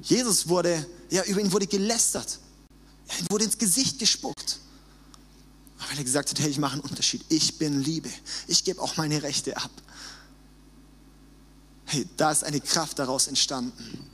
Jesus 0.02 0.48
wurde, 0.48 0.86
ja, 1.10 1.24
über 1.24 1.40
ihn 1.40 1.52
wurde 1.52 1.66
gelästert. 1.66 2.38
Er 3.08 3.16
wurde 3.30 3.44
ins 3.44 3.58
Gesicht 3.58 3.98
gespuckt. 3.98 4.60
Weil 5.78 5.98
er 5.98 6.04
gesagt 6.04 6.30
hat, 6.30 6.38
hey, 6.40 6.50
ich 6.50 6.58
mache 6.58 6.74
einen 6.74 6.82
Unterschied. 6.82 7.24
Ich 7.28 7.58
bin 7.58 7.82
Liebe. 7.82 8.10
Ich 8.46 8.64
gebe 8.64 8.80
auch 8.80 8.96
meine 8.96 9.22
Rechte 9.22 9.56
ab. 9.56 9.70
Hey, 11.86 12.06
da 12.16 12.30
ist 12.30 12.44
eine 12.44 12.60
Kraft 12.60 12.98
daraus 12.98 13.26
entstanden. 13.26 14.08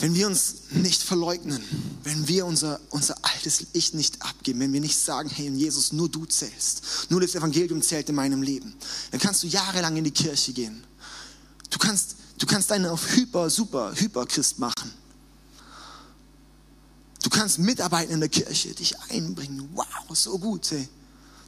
Wenn 0.00 0.14
wir 0.14 0.28
uns 0.28 0.54
nicht 0.70 1.02
verleugnen, 1.02 1.60
wenn 2.04 2.28
wir 2.28 2.46
unser, 2.46 2.80
unser 2.90 3.16
altes 3.22 3.66
Ich 3.72 3.94
nicht 3.94 4.22
abgeben, 4.22 4.60
wenn 4.60 4.72
wir 4.72 4.80
nicht 4.80 4.96
sagen, 4.96 5.28
hey 5.28 5.48
Jesus, 5.48 5.92
nur 5.92 6.08
du 6.08 6.24
zählst, 6.24 7.10
nur 7.10 7.20
das 7.20 7.34
Evangelium 7.34 7.82
zählt 7.82 8.08
in 8.08 8.14
meinem 8.14 8.42
Leben, 8.42 8.74
dann 9.10 9.18
kannst 9.20 9.42
du 9.42 9.48
jahrelang 9.48 9.96
in 9.96 10.04
die 10.04 10.12
Kirche 10.12 10.52
gehen. 10.52 10.84
Du 11.70 11.78
kannst, 11.78 12.14
du 12.38 12.46
kannst 12.46 12.70
einen 12.70 12.86
auf 12.86 13.16
hyper, 13.16 13.50
super, 13.50 13.92
hyper 13.96 14.24
Christ 14.26 14.60
machen. 14.60 14.92
Du 17.22 17.30
kannst 17.30 17.58
mitarbeiten 17.58 18.14
in 18.14 18.20
der 18.20 18.28
Kirche, 18.28 18.72
dich 18.74 18.98
einbringen. 19.10 19.68
Wow, 19.74 20.16
so 20.16 20.38
gut, 20.38 20.70
hey. 20.70 20.88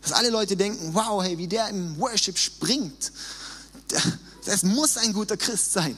Dass 0.03 0.13
alle 0.13 0.31
Leute 0.31 0.57
denken, 0.57 0.93
wow, 0.93 1.23
hey, 1.23 1.39
wie 1.39 1.47
der 1.47 1.69
im 1.69 1.97
Worship 1.99 2.37
springt. 2.37 3.13
Das 4.45 4.65
muss 4.65 4.97
ein 4.97 5.13
guter 5.13 5.37
Christ 5.37 5.73
sein. 5.73 5.97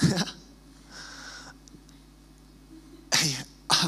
Hey, 3.12 3.36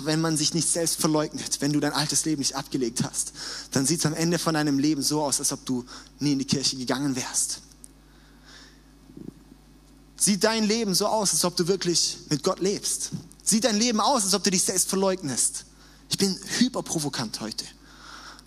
wenn 0.02 0.20
man 0.20 0.36
sich 0.36 0.52
nicht 0.52 0.68
selbst 0.68 1.00
verleugnet, 1.00 1.60
wenn 1.60 1.72
du 1.72 1.80
dein 1.80 1.92
altes 1.92 2.24
Leben 2.24 2.40
nicht 2.40 2.54
abgelegt 2.54 3.02
hast, 3.02 3.32
dann 3.70 3.86
sieht 3.86 4.00
es 4.00 4.06
am 4.06 4.14
Ende 4.14 4.38
von 4.38 4.54
deinem 4.54 4.78
Leben 4.78 5.02
so 5.02 5.22
aus, 5.22 5.38
als 5.38 5.52
ob 5.52 5.64
du 5.64 5.86
nie 6.18 6.32
in 6.32 6.38
die 6.38 6.44
Kirche 6.44 6.76
gegangen 6.76 7.16
wärst. 7.16 7.60
Sieht 10.16 10.44
dein 10.44 10.64
Leben 10.64 10.94
so 10.94 11.06
aus, 11.06 11.32
als 11.32 11.44
ob 11.44 11.56
du 11.56 11.66
wirklich 11.66 12.18
mit 12.30 12.42
Gott 12.42 12.60
lebst? 12.60 13.10
Sieht 13.42 13.64
dein 13.64 13.76
Leben 13.76 14.00
aus, 14.00 14.24
als 14.24 14.34
ob 14.34 14.44
du 14.44 14.50
dich 14.50 14.62
selbst 14.62 14.88
verleugnest? 14.88 15.64
Ich 16.10 16.18
bin 16.18 16.38
hyperprovokant 16.58 17.40
heute. 17.40 17.64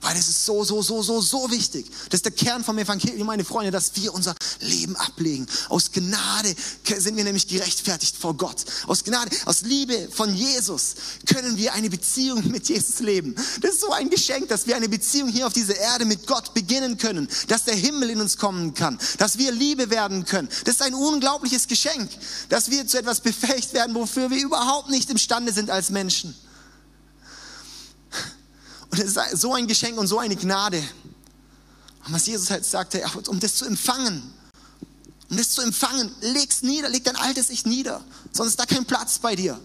Weil 0.06 0.18
es 0.18 0.30
ist 0.30 0.46
so, 0.46 0.64
so, 0.64 0.84
so, 0.84 1.02
so, 1.02 1.20
so 1.20 1.50
wichtig. 1.50 1.88
Das 2.12 2.20
ist 2.20 2.26
der 2.26 2.32
Kern 2.32 2.64
vom 2.64 2.78
Evangelium, 2.78 3.26
meine 3.26 3.44
Freunde, 3.44 3.72
dass 3.72 3.96
wir 3.96 4.14
unser 4.14 4.36
Leben 4.60 4.96
ablegen. 4.98 5.48
Aus 5.68 5.92
Gnade 5.92 6.56
sind 6.96 7.18
wir 7.18 7.24
nämlich 7.24 7.48
gerechtfertigt 7.48 8.16
vor 8.16 8.38
Gott. 8.38 8.66
Aus 8.86 9.04
Gnade, 9.04 9.36
aus 9.46 9.62
Liebe 9.62 10.08
von 10.12 10.36
Jesus 10.36 10.94
können 11.26 11.58
wir 11.58 11.74
eine 11.74 11.90
Beziehung 11.90 12.48
mit 12.52 12.70
Jesus 12.70 13.00
leben. 13.00 13.34
Das 13.62 13.72
ist 13.72 13.82
so 13.82 13.92
ein 13.94 14.12
Geschenk, 14.12 14.48
dass 14.48 14.68
wir 14.68 14.76
eine 14.76 14.90
Beziehung 14.90 15.30
hier 15.30 15.48
auf 15.48 15.54
dieser 15.54 15.76
Erde 15.76 16.06
mit 16.06 16.28
Gott 16.28 16.54
beginnen 16.54 17.00
können. 17.00 17.28
Dass 17.48 17.64
der 17.64 17.74
Himmel 17.74 18.12
in 18.12 18.22
uns 18.22 18.38
kommen 18.38 18.76
kann. 18.76 19.00
Dass 19.18 19.40
wir 19.40 19.52
Liebe 19.52 19.90
werden 19.90 20.24
können. 20.26 20.50
Das 20.66 20.76
ist 20.76 20.82
ein 20.84 20.94
unglaubliches 20.94 21.68
Geschenk. 21.68 22.12
Dass 22.50 22.70
wir 22.70 22.86
zu 22.86 23.00
etwas 23.00 23.22
befähigt 23.22 23.74
werden, 23.74 23.96
wofür 23.96 24.30
wir 24.30 24.38
überhaupt 24.40 24.92
nicht 24.92 25.10
imstande 25.10 25.52
sind 25.52 25.72
als 25.72 25.90
Menschen. 25.90 26.36
Und 28.96 29.04
es 29.04 29.18
ist 29.18 29.42
so 29.42 29.54
ein 29.54 29.68
Geschenk 29.68 29.98
und 29.98 30.08
so 30.08 30.20
eine 30.20 30.38
Gnade. 30.38 30.82
Und 32.06 32.14
was 32.14 32.28
Jesus 32.28 32.50
halt 32.50 32.66
sagte, 32.66 33.04
um 33.28 33.42
das 33.42 33.56
zu 33.56 33.66
empfangen, 33.66 34.24
um 35.30 35.36
das 35.36 35.50
zu 35.50 35.62
empfangen, 35.62 36.16
leg's 36.22 36.62
nieder, 36.62 36.88
leg 36.88 37.04
dein 37.04 37.18
altes 37.18 37.50
Ich 37.50 37.66
nieder, 37.66 38.02
sonst 38.32 38.52
ist 38.52 38.60
da 38.60 38.66
kein 38.66 38.86
Platz 38.86 39.20
bei 39.20 39.36
dir. 39.36 39.60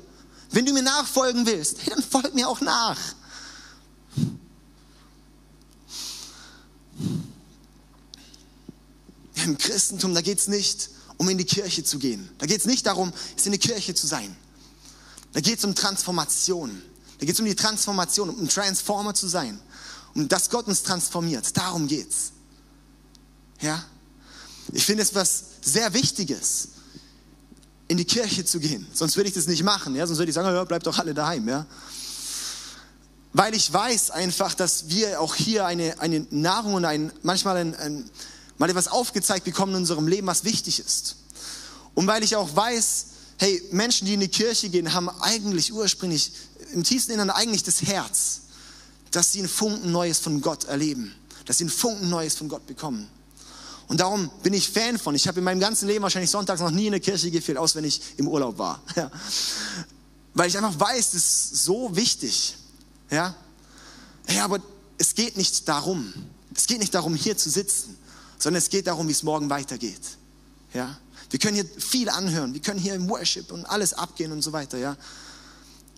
Wenn 0.51 0.67
du 0.67 0.73
mir 0.73 0.83
nachfolgen 0.83 1.47
willst, 1.47 1.77
hey, 1.83 1.91
dann 1.95 2.03
folg 2.03 2.35
mir 2.35 2.49
auch 2.49 2.61
nach. 2.61 2.99
Im 9.45 9.57
Christentum, 9.59 10.13
da 10.13 10.23
geht 10.23 10.41
es 10.41 10.49
nicht 10.49 10.91
um 11.19 11.29
in 11.29 11.39
die 11.39 11.45
Kirche 11.45 11.85
zu 11.85 12.01
gehen. 12.01 12.29
Da 12.39 12.47
geht 12.47 12.61
es 12.61 12.67
nicht 12.67 12.85
darum, 12.85 13.13
es 13.37 13.47
in 13.47 13.53
die 13.53 13.59
Kirche 13.59 13.95
zu 13.95 14.09
sein. 14.09 14.37
Da 15.33 15.41
geht 15.41 15.61
es 15.61 15.65
um 15.65 15.77
Transformation. 15.77 16.83
Da 17.21 17.27
geht 17.27 17.35
es 17.35 17.41
um 17.41 17.47
die 17.47 17.55
Transformation, 17.55 18.31
um 18.31 18.41
ein 18.41 18.49
Transformer 18.49 19.15
zu 19.15 19.29
sein. 19.29 19.61
Um 20.15 20.27
dass 20.27 20.49
Gott 20.49 20.67
uns 20.67 20.83
transformiert. 20.83 21.57
Darum 21.57 21.87
geht's. 21.87 22.33
Ja? 23.61 23.85
Ich 24.73 24.87
finde 24.87 25.03
es 25.03 25.15
was 25.15 25.45
sehr 25.61 25.93
Wichtiges, 25.93 26.69
in 27.89 27.99
die 27.99 28.07
Kirche 28.07 28.45
zu 28.45 28.59
gehen. 28.59 28.87
Sonst 28.95 29.17
würde 29.17 29.29
ich 29.29 29.35
das 29.35 29.47
nicht 29.47 29.63
machen. 29.63 29.95
Ja? 29.95 30.07
Sonst 30.07 30.19
würde 30.19 30.31
ich 30.31 30.35
sagen, 30.35 30.49
ja, 30.49 30.65
bleibt 30.65 30.87
doch 30.87 30.99
alle 30.99 31.13
daheim. 31.13 31.47
Ja? 31.47 31.67
Weil 33.35 33.55
ich 33.55 33.71
weiß 33.71 34.11
einfach, 34.13 34.55
dass 34.55 34.89
wir 34.89 35.21
auch 35.21 35.35
hier 35.35 35.67
eine, 35.67 36.01
eine 36.01 36.27
Nahrung 36.31 36.75
und 36.75 36.87
ein, 36.87 37.13
manchmal 37.23 37.59
ein, 37.59 37.75
ein 37.75 38.11
mal 38.57 38.71
etwas 38.71 38.89
aufgezeigt 38.89 39.45
bekommen 39.45 39.73
in 39.73 39.79
unserem 39.79 40.09
Leben, 40.09 40.27
was 40.27 40.45
wichtig 40.45 40.81
ist. 40.81 41.17
Und 41.95 42.07
weil 42.07 42.23
ich 42.23 42.37
auch 42.37 42.57
weiß, 42.57 43.07
hey, 43.39 43.63
Menschen, 43.73 44.07
die 44.07 44.15
in 44.15 44.21
die 44.21 44.29
Kirche 44.29 44.71
gehen, 44.71 44.93
haben 44.93 45.09
eigentlich 45.09 45.73
ursprünglich 45.73 46.33
im 46.73 46.85
tiefsten 46.85 47.13
Innern 47.13 47.31
eigentlich 47.31 47.63
das 47.63 47.83
Herz, 47.83 48.43
dass 49.11 49.33
sie 49.33 49.43
ein 49.43 49.49
Funken 49.49 49.93
Neues 49.93 50.19
von 50.19 50.41
Gott 50.41 50.65
erleben, 50.65 51.15
dass 51.47 51.59
sie 51.59 51.65
ein 51.65 51.71
Funken 51.71 52.09
Neues 52.09 52.37
von 52.37 52.49
Gott 52.49 52.67
bekommen. 52.67 53.09
Und 53.89 53.99
darum 53.99 54.31
bin 54.45 54.53
ich 54.53 54.71
Fan 54.71 54.99
von. 54.99 55.17
Ich 55.17 55.27
habe 55.27 55.41
in 55.41 55.45
meinem 55.45 55.59
ganzen 55.59 55.89
Leben 55.89 56.03
wahrscheinlich 56.05 56.31
sonntags 56.31 56.61
noch 56.61 56.71
nie 56.71 56.87
in 56.87 56.93
der 56.93 57.01
Kirche 57.01 57.29
gefehlt, 57.31 57.59
außer 57.59 57.77
wenn 57.77 57.85
ich 57.85 58.01
im 58.19 58.29
Urlaub 58.29 58.57
war. 58.59 58.81
Ja. 58.97 59.11
Weil 60.33 60.49
ich 60.49 60.57
einfach 60.57 60.79
weiß, 60.79 61.11
das 61.11 61.23
ist 61.23 61.65
so 61.65 61.97
wichtig. 61.97 62.55
Ja? 63.11 63.35
ja, 64.29 64.45
aber 64.45 64.61
es 64.97 65.17
geht 65.17 65.37
nicht 65.37 65.67
darum. 65.67 66.13
Es 66.55 66.69
geht 66.69 66.79
nicht 66.79 66.95
darum, 66.95 67.17
hier 67.17 67.37
zu 67.37 67.51
sitzen, 67.51 67.97
sondern 68.39 68.59
es 68.59 68.71
geht 68.71 68.87
darum, 68.87 69.09
wie 69.09 69.13
es 69.13 69.25
morgen 69.25 69.51
weitergeht. 69.51 70.01
Ja? 70.73 70.97
Wir 71.31 71.41
können 71.41 71.55
hier 71.55 71.65
viel 71.65 72.09
anhören, 72.09 72.55
wir 72.55 72.61
können 72.61 72.79
hier 72.79 72.95
im 72.95 73.09
Worship 73.09 73.51
und 73.51 73.65
alles 73.65 73.93
abgehen 73.93 74.31
und 74.31 74.43
so 74.43 74.53
weiter, 74.53 74.79
ja. 74.79 74.97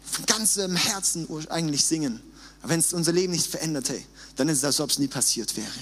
Von 0.04 0.26
ganzem 0.26 0.76
Herzen 0.76 1.26
eigentlich 1.48 1.84
singen. 1.84 2.20
Aber 2.60 2.70
wenn 2.70 2.80
es 2.80 2.92
unser 2.92 3.12
Leben 3.12 3.32
nicht 3.32 3.46
verändert, 3.46 3.88
hey, 3.88 4.06
dann 4.36 4.48
ist 4.48 4.58
es, 4.58 4.64
als 4.64 4.80
ob 4.80 4.90
es 4.90 4.98
nie 4.98 5.08
passiert 5.08 5.56
wäre. 5.56 5.72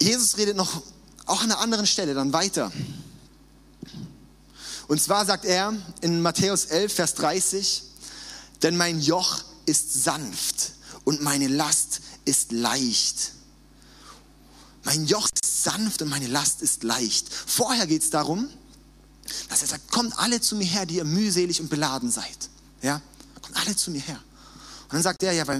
Jesus 0.00 0.36
redet 0.36 0.56
noch 0.56 0.82
auch 1.26 1.42
an 1.42 1.50
einer 1.50 1.60
anderen 1.60 1.86
Stelle 1.86 2.14
dann 2.14 2.32
weiter. 2.32 2.72
Und 4.88 5.00
zwar 5.00 5.24
sagt 5.24 5.44
er 5.44 5.72
in 6.02 6.20
Matthäus 6.20 6.66
11, 6.66 6.92
Vers 6.92 7.14
30, 7.14 7.82
denn 8.62 8.76
mein 8.76 9.00
Joch 9.00 9.42
ist 9.66 10.04
sanft 10.04 10.72
und 11.04 11.22
meine 11.22 11.48
Last 11.48 12.00
ist 12.24 12.52
leicht. 12.52 13.32
Mein 14.84 15.06
Joch 15.06 15.28
ist 15.42 15.64
sanft 15.64 16.02
und 16.02 16.08
meine 16.10 16.26
Last 16.26 16.60
ist 16.60 16.82
leicht. 16.82 17.32
Vorher 17.32 17.86
geht 17.86 18.02
es 18.02 18.10
darum, 18.10 18.48
er 19.64 19.68
sagt, 19.68 19.90
kommt 19.90 20.18
alle 20.18 20.42
zu 20.42 20.56
mir 20.56 20.66
her, 20.66 20.84
die 20.84 20.96
ihr 20.96 21.04
mühselig 21.04 21.58
und 21.58 21.70
beladen 21.70 22.10
seid. 22.10 22.50
Ja, 22.82 23.00
kommt 23.40 23.56
alle 23.56 23.74
zu 23.74 23.90
mir 23.90 24.00
her. 24.02 24.20
Und 24.84 24.92
dann 24.92 25.02
sagt 25.02 25.22
er, 25.22 25.32
ja, 25.32 25.46
weil 25.46 25.58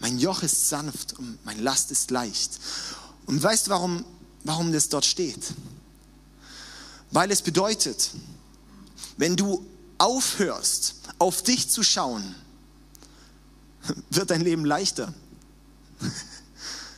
mein 0.00 0.18
Joch 0.18 0.42
ist 0.42 0.68
sanft 0.68 1.12
und 1.12 1.38
meine 1.44 1.62
Last 1.62 1.92
ist 1.92 2.10
leicht. 2.10 2.58
Und 3.26 3.40
weißt 3.40 3.68
du, 3.68 3.70
warum, 3.70 4.04
warum 4.42 4.72
das 4.72 4.88
dort 4.88 5.04
steht? 5.04 5.54
Weil 7.12 7.30
es 7.30 7.42
bedeutet, 7.42 8.10
wenn 9.18 9.36
du 9.36 9.64
aufhörst, 9.98 10.96
auf 11.20 11.42
dich 11.42 11.70
zu 11.70 11.84
schauen, 11.84 12.34
wird 14.10 14.30
dein 14.30 14.40
Leben 14.40 14.64
leichter. 14.64 15.14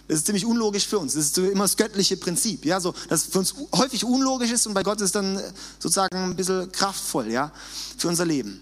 Das 0.08 0.18
ist 0.18 0.26
ziemlich 0.26 0.44
unlogisch 0.46 0.86
für 0.86 0.98
uns. 0.98 1.14
Das 1.14 1.26
ist 1.26 1.38
immer 1.38 1.64
das 1.64 1.76
göttliche 1.76 2.16
Prinzip. 2.16 2.64
Ja, 2.64 2.80
so, 2.80 2.94
das 3.08 3.24
für 3.24 3.40
uns 3.40 3.54
häufig 3.74 4.04
unlogisch 4.04 4.52
ist 4.52 4.66
und 4.66 4.74
bei 4.74 4.82
Gott 4.82 5.00
ist 5.00 5.14
dann 5.14 5.36
äh, 5.36 5.52
sozusagen 5.78 6.16
ein 6.16 6.36
bisschen 6.36 6.70
kraftvoll, 6.70 7.30
ja, 7.30 7.52
für 7.98 8.08
unser 8.08 8.24
Leben. 8.24 8.60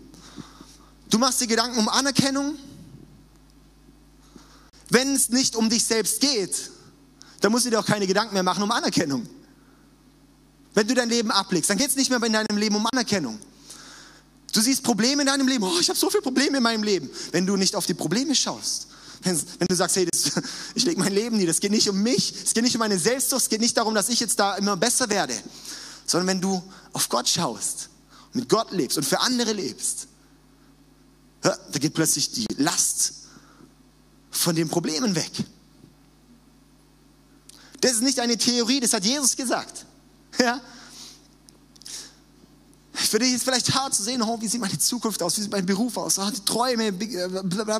Du 1.10 1.18
machst 1.18 1.40
dir 1.40 1.46
Gedanken 1.46 1.78
um 1.78 1.88
Anerkennung. 1.88 2.56
Wenn 4.88 5.14
es 5.14 5.28
nicht 5.28 5.54
um 5.56 5.68
dich 5.68 5.84
selbst 5.84 6.20
geht, 6.20 6.70
dann 7.40 7.52
musst 7.52 7.66
du 7.66 7.70
dir 7.70 7.78
auch 7.78 7.86
keine 7.86 8.06
Gedanken 8.06 8.34
mehr 8.34 8.42
machen 8.42 8.62
um 8.62 8.70
Anerkennung. 8.70 9.28
Wenn 10.72 10.88
du 10.88 10.94
dein 10.94 11.08
Leben 11.08 11.30
ablegst, 11.30 11.68
dann 11.68 11.78
geht 11.78 11.88
es 11.88 11.96
nicht 11.96 12.10
mehr 12.10 12.22
in 12.22 12.32
deinem 12.32 12.56
Leben 12.56 12.74
um 12.74 12.86
Anerkennung. 12.92 13.38
Du 14.52 14.60
siehst 14.60 14.82
Probleme 14.82 15.22
in 15.22 15.26
deinem 15.26 15.46
Leben. 15.46 15.64
Oh, 15.64 15.78
ich 15.80 15.88
habe 15.88 15.98
so 15.98 16.08
viele 16.08 16.22
Probleme 16.22 16.56
in 16.56 16.62
meinem 16.62 16.82
Leben. 16.82 17.10
Wenn 17.32 17.46
du 17.46 17.56
nicht 17.56 17.74
auf 17.76 17.86
die 17.86 17.94
Probleme 17.94 18.34
schaust, 18.34 18.88
wenn, 19.24 19.66
du 19.68 19.74
sagst, 19.74 19.96
hey, 19.96 20.06
das, 20.10 20.32
ich 20.74 20.84
lege 20.84 21.00
mein 21.00 21.12
Leben 21.12 21.36
nie, 21.36 21.46
das 21.46 21.60
geht 21.60 21.70
nicht 21.70 21.88
um 21.88 22.02
mich, 22.02 22.34
es 22.44 22.54
geht 22.54 22.62
nicht 22.62 22.74
um 22.74 22.80
meine 22.80 22.98
Selbstsucht, 22.98 23.42
es 23.42 23.48
geht 23.48 23.60
nicht 23.60 23.76
darum, 23.76 23.94
dass 23.94 24.08
ich 24.08 24.20
jetzt 24.20 24.38
da 24.38 24.56
immer 24.56 24.76
besser 24.76 25.08
werde, 25.08 25.34
sondern 26.06 26.28
wenn 26.28 26.40
du 26.40 26.62
auf 26.92 27.08
Gott 27.08 27.28
schaust, 27.28 27.88
mit 28.32 28.48
Gott 28.48 28.70
lebst 28.72 28.98
und 28.98 29.04
für 29.04 29.20
andere 29.20 29.52
lebst, 29.52 30.08
da 31.40 31.58
geht 31.78 31.94
plötzlich 31.94 32.32
die 32.32 32.46
Last 32.56 33.12
von 34.30 34.56
den 34.56 34.68
Problemen 34.68 35.14
weg. 35.14 35.30
Das 37.80 37.92
ist 37.92 38.02
nicht 38.02 38.18
eine 38.18 38.38
Theorie, 38.38 38.80
das 38.80 38.94
hat 38.94 39.04
Jesus 39.04 39.36
gesagt. 39.36 39.84
Ja? 40.38 40.60
Für 43.14 43.20
dich 43.20 43.32
ist 43.32 43.44
vielleicht 43.44 43.72
hart 43.72 43.94
zu 43.94 44.02
sehen, 44.02 44.20
oh, 44.22 44.40
wie 44.40 44.48
sieht 44.48 44.60
meine 44.60 44.76
Zukunft 44.76 45.22
aus, 45.22 45.36
wie 45.36 45.42
sieht 45.42 45.52
mein 45.52 45.64
Beruf 45.64 45.96
aus, 45.96 46.18
oh, 46.18 46.28
Träume, 46.44 46.92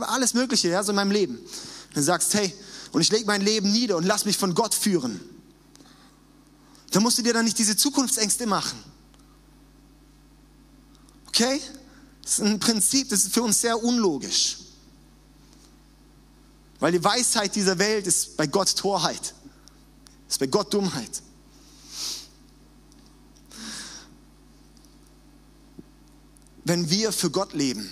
alles 0.07 0.33
Mögliche 0.33 0.69
ja, 0.69 0.81
so 0.81 0.93
in 0.93 0.95
meinem 0.95 1.11
Leben. 1.11 1.39
Und 1.39 1.97
du 1.97 2.01
sagst, 2.05 2.35
hey, 2.35 2.55
und 2.93 3.01
ich 3.01 3.11
lege 3.11 3.27
mein 3.27 3.41
Leben 3.41 3.73
nieder 3.73 3.97
und 3.97 4.05
lass 4.05 4.27
mich 4.27 4.39
von 4.39 4.55
Gott 4.55 4.73
führen. 4.73 5.19
Dann 6.93 7.03
musst 7.03 7.19
du 7.19 7.23
dir 7.23 7.33
dann 7.33 7.45
nicht 7.45 7.59
diese 7.59 7.77
Zukunftsängste 7.77 8.47
machen. 8.47 8.79
Okay? 11.27 11.61
Das 12.23 12.35
ist 12.35 12.41
ein 12.41 12.61
Prinzip, 12.61 13.09
das 13.09 13.25
ist 13.25 13.35
für 13.35 13.43
uns 13.43 13.61
sehr 13.61 13.83
unlogisch. 13.83 14.59
Weil 16.79 16.93
die 16.93 17.03
Weisheit 17.03 17.57
dieser 17.57 17.77
Welt 17.81 18.07
ist 18.07 18.37
bei 18.37 18.47
Gott 18.47 18.77
Torheit. 18.77 19.35
Ist 20.29 20.39
bei 20.39 20.47
Gott 20.47 20.73
Dummheit. 20.73 21.23
Wenn 26.65 26.91
wir 26.91 27.13
für 27.13 27.31
Gott 27.31 27.53
leben, 27.53 27.89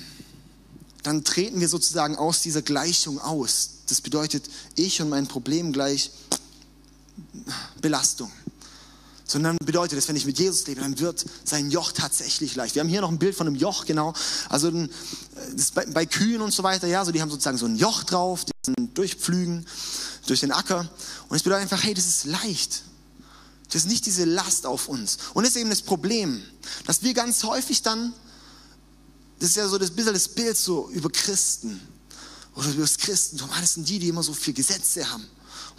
dann 1.03 1.25
treten 1.25 1.61
wir 1.61 1.69
sozusagen 1.69 2.17
aus 2.17 2.43
dieser 2.43 2.63
Gleichung 2.63 3.21
aus. 3.21 3.71
Das 3.89 4.01
bedeutet, 4.01 4.49
ich 4.77 5.01
und 5.01 5.09
mein 5.09 5.27
Problem 5.27 5.73
gleich 5.73 6.11
Belastung. 7.81 8.31
Sondern 9.27 9.57
bedeutet 9.59 9.99
es, 9.99 10.09
wenn 10.09 10.17
ich 10.17 10.27
mit 10.27 10.39
Jesus 10.39 10.67
lebe, 10.67 10.81
dann 10.81 10.99
wird 10.99 11.25
sein 11.45 11.71
Joch 11.71 11.93
tatsächlich 11.93 12.55
leicht. 12.55 12.75
Wir 12.75 12.81
haben 12.81 12.89
hier 12.89 13.01
noch 13.01 13.11
ein 13.11 13.19
Bild 13.19 13.35
von 13.35 13.47
einem 13.47 13.57
Joch, 13.57 13.87
genau. 13.87 14.15
Also 14.49 14.71
bei, 15.75 15.87
bei, 15.87 16.07
Kühen 16.07 16.43
und 16.43 16.53
so 16.53 16.63
weiter, 16.63 16.87
ja, 16.87 17.05
so 17.05 17.13
die 17.13 17.23
haben 17.23 17.31
sozusagen 17.31 17.57
so 17.57 17.67
ein 17.67 17.77
Joch 17.77 18.05
drauf, 18.05 18.45
die 18.45 18.53
sind 18.63 18.97
durchpflügen 18.97 19.67
durch 20.27 20.41
den 20.41 20.53
Acker. 20.53 20.89
Und 21.29 21.37
es 21.37 21.43
bedeutet 21.43 21.63
einfach, 21.63 21.83
hey, 21.83 21.95
das 21.95 22.07
ist 22.07 22.25
leicht. 22.27 22.83
Das 23.69 23.83
ist 23.83 23.89
nicht 23.89 24.05
diese 24.05 24.25
Last 24.25 24.67
auf 24.67 24.89
uns. 24.89 25.17
Und 25.33 25.45
das 25.45 25.55
ist 25.55 25.61
eben 25.61 25.71
das 25.71 25.83
Problem, 25.83 26.43
dass 26.87 27.03
wir 27.03 27.15
ganz 27.15 27.43
häufig 27.45 27.83
dann 27.83 28.13
das 29.43 29.51
ist 29.51 29.57
ja 29.57 29.67
so 29.67 29.77
das 29.77 29.91
bisschen 29.91 30.13
das 30.13 30.29
Bild 30.29 30.57
so 30.57 30.89
über 30.91 31.11
Christen 31.11 31.81
oder 32.55 32.69
über 32.69 32.83
das 32.83 32.97
Christentum. 32.97 33.51
Ah, 33.51 33.61
das 33.61 33.75
sind 33.75 33.89
die, 33.89 33.99
die 33.99 34.07
immer 34.07 34.23
so 34.23 34.33
viel 34.33 34.55
Gesetze 34.55 35.11
haben 35.11 35.27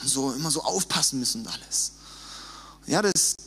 und 0.01 0.09
so 0.09 0.33
immer 0.33 0.51
so 0.51 0.61
aufpassen 0.61 1.17
müssen 1.17 1.41
und 1.41 1.47
alles. 1.47 1.93
Ja, 2.87 3.01
das, 3.01 3.37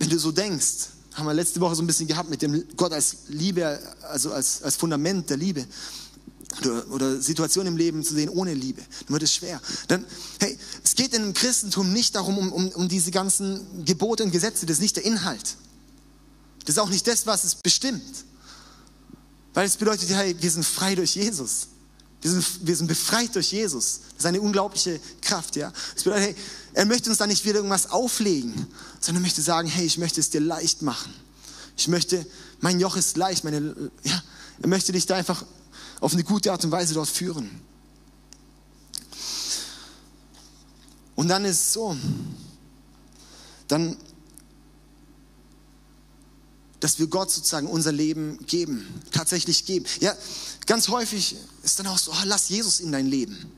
wenn 0.00 0.08
du 0.08 0.18
so 0.18 0.32
denkst, 0.32 0.88
haben 1.14 1.26
wir 1.26 1.34
letzte 1.34 1.60
Woche 1.60 1.76
so 1.76 1.84
ein 1.84 1.86
bisschen 1.86 2.08
gehabt 2.08 2.30
mit 2.30 2.42
dem 2.42 2.64
Gott 2.76 2.92
als 2.92 3.18
Liebe, 3.28 3.78
also 4.02 4.32
als, 4.32 4.60
als 4.60 4.74
Fundament 4.74 5.30
der 5.30 5.36
Liebe. 5.36 5.64
Oder, 6.60 6.90
oder 6.90 7.22
Situationen 7.22 7.74
im 7.74 7.76
Leben 7.76 8.02
zu 8.02 8.14
sehen 8.14 8.28
ohne 8.28 8.54
Liebe. 8.54 8.82
Dann 9.06 9.10
wird 9.10 9.22
es 9.22 9.32
schwer. 9.32 9.60
Dann, 9.86 10.04
hey, 10.40 10.58
es 10.82 10.96
geht 10.96 11.12
dem 11.12 11.32
Christentum 11.32 11.92
nicht 11.92 12.16
darum, 12.16 12.38
um, 12.38 12.52
um, 12.52 12.68
um 12.70 12.88
diese 12.88 13.12
ganzen 13.12 13.84
Gebote 13.84 14.24
und 14.24 14.32
Gesetze. 14.32 14.66
Das 14.66 14.78
ist 14.78 14.82
nicht 14.82 14.96
der 14.96 15.04
Inhalt. 15.04 15.54
Das 16.64 16.74
ist 16.74 16.78
auch 16.80 16.90
nicht 16.90 17.06
das, 17.06 17.24
was 17.24 17.44
es 17.44 17.54
bestimmt. 17.54 18.02
Weil 19.54 19.66
es 19.66 19.76
bedeutet, 19.76 20.08
hey, 20.10 20.34
wir 20.38 20.50
sind 20.50 20.64
frei 20.64 20.94
durch 20.94 21.14
Jesus. 21.14 21.68
Wir 22.22 22.30
sind, 22.30 22.46
wir 22.62 22.76
sind 22.76 22.86
befreit 22.86 23.34
durch 23.34 23.52
Jesus. 23.52 24.00
Das 24.10 24.20
ist 24.20 24.26
eine 24.26 24.40
unglaubliche 24.40 25.00
Kraft, 25.20 25.56
ja. 25.56 25.72
Es 25.96 26.04
bedeutet, 26.04 26.28
hey, 26.28 26.36
er 26.74 26.86
möchte 26.86 27.10
uns 27.10 27.18
da 27.18 27.26
nicht 27.26 27.44
wieder 27.44 27.56
irgendwas 27.56 27.90
auflegen, 27.90 28.66
sondern 29.00 29.22
er 29.22 29.26
möchte 29.26 29.42
sagen, 29.42 29.68
hey, 29.68 29.84
ich 29.84 29.98
möchte 29.98 30.20
es 30.20 30.30
dir 30.30 30.40
leicht 30.40 30.82
machen. 30.82 31.12
Ich 31.76 31.88
möchte, 31.88 32.24
mein 32.60 32.78
Joch 32.80 32.96
ist 32.96 33.16
leicht, 33.16 33.44
meine, 33.44 33.90
ja, 34.04 34.22
er 34.60 34.68
möchte 34.68 34.92
dich 34.92 35.06
da 35.06 35.16
einfach 35.16 35.44
auf 36.00 36.12
eine 36.12 36.24
gute 36.24 36.52
Art 36.52 36.64
und 36.64 36.70
Weise 36.70 36.94
dort 36.94 37.08
führen. 37.08 37.50
Und 41.14 41.28
dann 41.28 41.44
ist 41.44 41.60
es 41.60 41.72
so, 41.72 41.96
dann 43.68 43.96
dass 46.82 46.98
wir 46.98 47.06
Gott 47.06 47.30
sozusagen 47.30 47.68
unser 47.68 47.92
Leben 47.92 48.44
geben, 48.46 48.84
tatsächlich 49.12 49.66
geben. 49.66 49.86
Ja, 50.00 50.16
ganz 50.66 50.88
häufig 50.88 51.36
ist 51.62 51.78
dann 51.78 51.86
auch 51.86 51.96
so, 51.96 52.10
oh, 52.10 52.24
lass 52.24 52.48
Jesus 52.48 52.80
in 52.80 52.90
dein 52.90 53.06
Leben. 53.06 53.52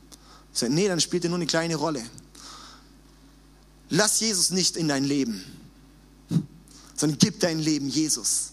Sage, 0.52 0.74
nee, 0.74 0.86
dann 0.88 1.00
spielt 1.00 1.24
er 1.24 1.30
nur 1.30 1.38
eine 1.38 1.46
kleine 1.46 1.76
Rolle. 1.76 2.04
Lass 3.88 4.20
Jesus 4.20 4.50
nicht 4.50 4.76
in 4.76 4.88
dein 4.88 5.04
Leben, 5.04 5.42
sondern 6.94 7.18
gib 7.18 7.40
dein 7.40 7.60
Leben 7.60 7.88
Jesus. 7.88 8.50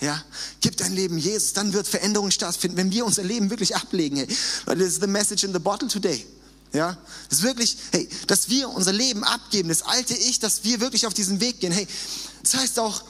Ja, 0.00 0.22
gib 0.60 0.76
dein 0.76 0.94
Leben 0.94 1.18
Jesus, 1.18 1.52
dann 1.52 1.72
wird 1.72 1.88
Veränderung 1.88 2.30
stattfinden, 2.30 2.76
wenn 2.76 2.92
wir 2.92 3.04
unser 3.04 3.24
Leben 3.24 3.50
wirklich 3.50 3.74
ablegen. 3.74 4.18
Hey, 4.18 4.28
das 4.64 4.78
ist 4.78 5.00
the 5.00 5.08
message 5.08 5.42
in 5.42 5.52
the 5.52 5.58
bottle 5.58 5.88
today. 5.88 6.24
Ja, 6.72 6.96
das 7.28 7.38
ist 7.40 7.44
wirklich, 7.44 7.76
hey, 7.90 8.08
dass 8.28 8.48
wir 8.48 8.68
unser 8.68 8.92
Leben 8.92 9.24
abgeben, 9.24 9.70
das 9.70 9.82
alte 9.82 10.14
Ich, 10.14 10.38
dass 10.38 10.62
wir 10.62 10.78
wirklich 10.80 11.04
auf 11.08 11.14
diesen 11.14 11.40
Weg 11.40 11.58
gehen. 11.58 11.72
Hey, 11.72 11.88
das 12.44 12.54
heißt 12.54 12.78
auch, 12.78 13.02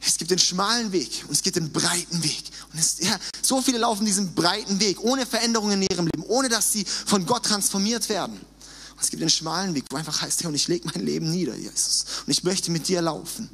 Es 0.00 0.16
gibt 0.16 0.30
den 0.30 0.38
schmalen 0.38 0.92
Weg 0.92 1.24
und 1.26 1.34
es 1.34 1.42
gibt 1.42 1.56
den 1.56 1.72
breiten 1.72 2.22
Weg. 2.22 2.44
Und 2.72 2.78
es, 2.78 2.98
ja, 3.00 3.18
so 3.42 3.60
viele 3.60 3.78
laufen 3.78 4.04
diesen 4.04 4.34
breiten 4.34 4.78
Weg 4.80 5.00
ohne 5.00 5.26
Veränderungen 5.26 5.82
in 5.82 5.88
ihrem 5.90 6.06
Leben, 6.06 6.22
ohne 6.28 6.48
dass 6.48 6.72
sie 6.72 6.84
von 6.84 7.26
Gott 7.26 7.44
transformiert 7.44 8.08
werden. 8.08 8.34
Und 8.34 9.02
es 9.02 9.10
gibt 9.10 9.22
den 9.22 9.30
schmalen 9.30 9.74
Weg, 9.74 9.84
wo 9.90 9.96
einfach 9.96 10.22
heißt, 10.22 10.40
hey, 10.40 10.48
und 10.48 10.54
ich 10.54 10.68
lege 10.68 10.88
mein 10.92 11.04
Leben 11.04 11.30
nieder, 11.30 11.54
Jesus. 11.56 12.04
Und 12.26 12.30
ich 12.30 12.44
möchte 12.44 12.70
mit 12.70 12.86
dir 12.88 13.02
laufen. 13.02 13.50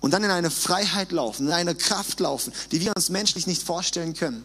Und 0.00 0.10
dann 0.10 0.22
in 0.22 0.30
eine 0.30 0.50
Freiheit 0.50 1.12
laufen, 1.12 1.46
in 1.46 1.52
eine 1.52 1.74
Kraft 1.74 2.20
laufen, 2.20 2.52
die 2.70 2.80
wir 2.80 2.92
uns 2.94 3.08
menschlich 3.08 3.46
nicht 3.46 3.62
vorstellen 3.62 4.12
können. 4.12 4.44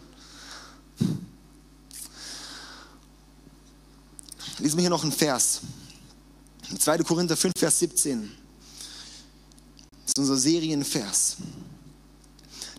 Lesen 4.58 4.76
wir 4.76 4.82
hier 4.82 4.90
noch 4.90 5.02
einen 5.02 5.12
Vers. 5.12 5.60
2. 6.78 6.98
Korinther 6.98 7.36
5, 7.36 7.54
Vers 7.58 7.78
17. 7.78 8.39
Das 10.10 10.24
ist 10.24 10.28
unser 10.28 10.42
Serienvers. 10.42 11.36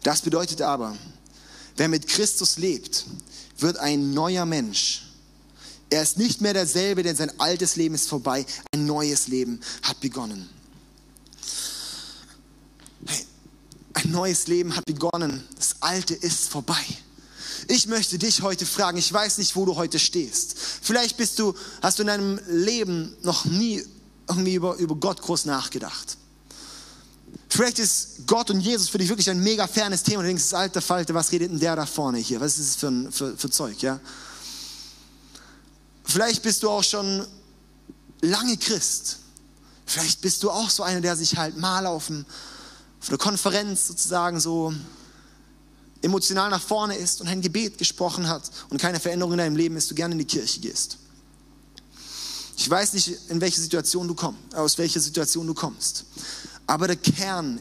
Das 0.03 0.21
bedeutet 0.21 0.61
aber, 0.61 0.97
wer 1.77 1.87
mit 1.87 2.05
Christus 2.05 2.57
lebt, 2.57 3.05
wird 3.57 3.77
ein 3.77 4.13
neuer 4.13 4.45
Mensch. 4.45 5.03
Er 5.89 6.03
ist 6.03 6.17
nicht 6.17 6.41
mehr 6.41 6.53
derselbe, 6.53 7.03
denn 7.03 7.15
sein 7.15 7.31
altes 7.39 7.77
Leben 7.77 7.95
ist 7.95 8.09
vorbei. 8.09 8.45
Ein 8.73 8.85
neues 8.85 9.29
Leben 9.29 9.61
hat 9.81 10.01
begonnen. 10.01 10.49
Hey, 13.05 13.25
ein 13.93 14.11
neues 14.11 14.47
Leben 14.47 14.75
hat 14.75 14.85
begonnen. 14.85 15.47
Das 15.55 15.77
alte 15.79 16.13
ist 16.15 16.49
vorbei. 16.49 16.83
Ich 17.69 17.87
möchte 17.87 18.17
dich 18.17 18.41
heute 18.41 18.65
fragen, 18.65 18.97
ich 18.97 19.13
weiß 19.13 19.37
nicht, 19.37 19.55
wo 19.55 19.65
du 19.65 19.77
heute 19.77 19.99
stehst. 19.99 20.57
Vielleicht 20.81 21.15
bist 21.15 21.39
du, 21.39 21.53
hast 21.81 21.97
du 21.97 22.03
in 22.03 22.07
deinem 22.07 22.41
Leben 22.49 23.15
noch 23.21 23.45
nie 23.45 23.81
irgendwie 24.27 24.55
über, 24.55 24.75
über 24.75 24.95
Gott 24.95 25.21
groß 25.21 25.45
nachgedacht. 25.45 26.17
Vielleicht 27.53 27.79
ist 27.79 28.25
Gott 28.27 28.49
und 28.49 28.61
Jesus 28.61 28.87
für 28.87 28.97
dich 28.97 29.09
wirklich 29.09 29.29
ein 29.29 29.43
mega 29.43 29.67
fernes 29.67 30.03
Thema. 30.03 30.19
Und 30.19 30.23
du 30.23 30.27
denkst, 30.29 30.53
alter 30.53 30.81
Falte, 30.81 31.13
was 31.13 31.33
redet 31.33 31.51
denn 31.51 31.59
der 31.59 31.75
da 31.75 31.85
vorne 31.85 32.17
hier? 32.17 32.39
Was 32.39 32.57
ist 32.57 32.69
das 32.69 32.75
für, 32.77 32.87
ein, 32.87 33.11
für, 33.11 33.35
für 33.35 33.49
Zeug, 33.49 33.81
ja? 33.81 33.99
Vielleicht 36.05 36.43
bist 36.43 36.63
du 36.63 36.69
auch 36.69 36.83
schon 36.83 37.27
lange 38.21 38.55
Christ. 38.55 39.17
Vielleicht 39.85 40.21
bist 40.21 40.43
du 40.43 40.49
auch 40.49 40.69
so 40.69 40.83
einer, 40.83 41.01
der 41.01 41.17
sich 41.17 41.35
halt 41.35 41.57
mal 41.57 41.85
auf, 41.87 42.09
ein, 42.09 42.25
auf 43.01 43.09
einer 43.09 43.17
Konferenz 43.17 43.87
sozusagen 43.87 44.39
so 44.39 44.73
emotional 46.01 46.49
nach 46.49 46.61
vorne 46.61 46.95
ist 46.95 47.19
und 47.19 47.27
ein 47.27 47.41
Gebet 47.41 47.77
gesprochen 47.77 48.29
hat 48.29 48.49
und 48.69 48.79
keine 48.79 49.01
Veränderung 49.01 49.33
in 49.33 49.39
deinem 49.39 49.57
Leben 49.57 49.75
ist, 49.75 49.91
du 49.91 49.95
gerne 49.95 50.13
in 50.13 50.19
die 50.19 50.25
Kirche 50.25 50.61
gehst. 50.61 50.99
Ich 52.55 52.69
weiß 52.69 52.93
nicht, 52.93 53.09
in 53.27 53.41
welche 53.41 53.59
Situation 53.59 54.07
du 54.07 54.15
kommst, 54.15 54.55
aus 54.55 54.77
welcher 54.77 55.01
Situation 55.01 55.45
du 55.45 55.53
kommst. 55.53 56.05
Aber 56.71 56.87
der 56.87 56.95
Kern, 56.95 57.59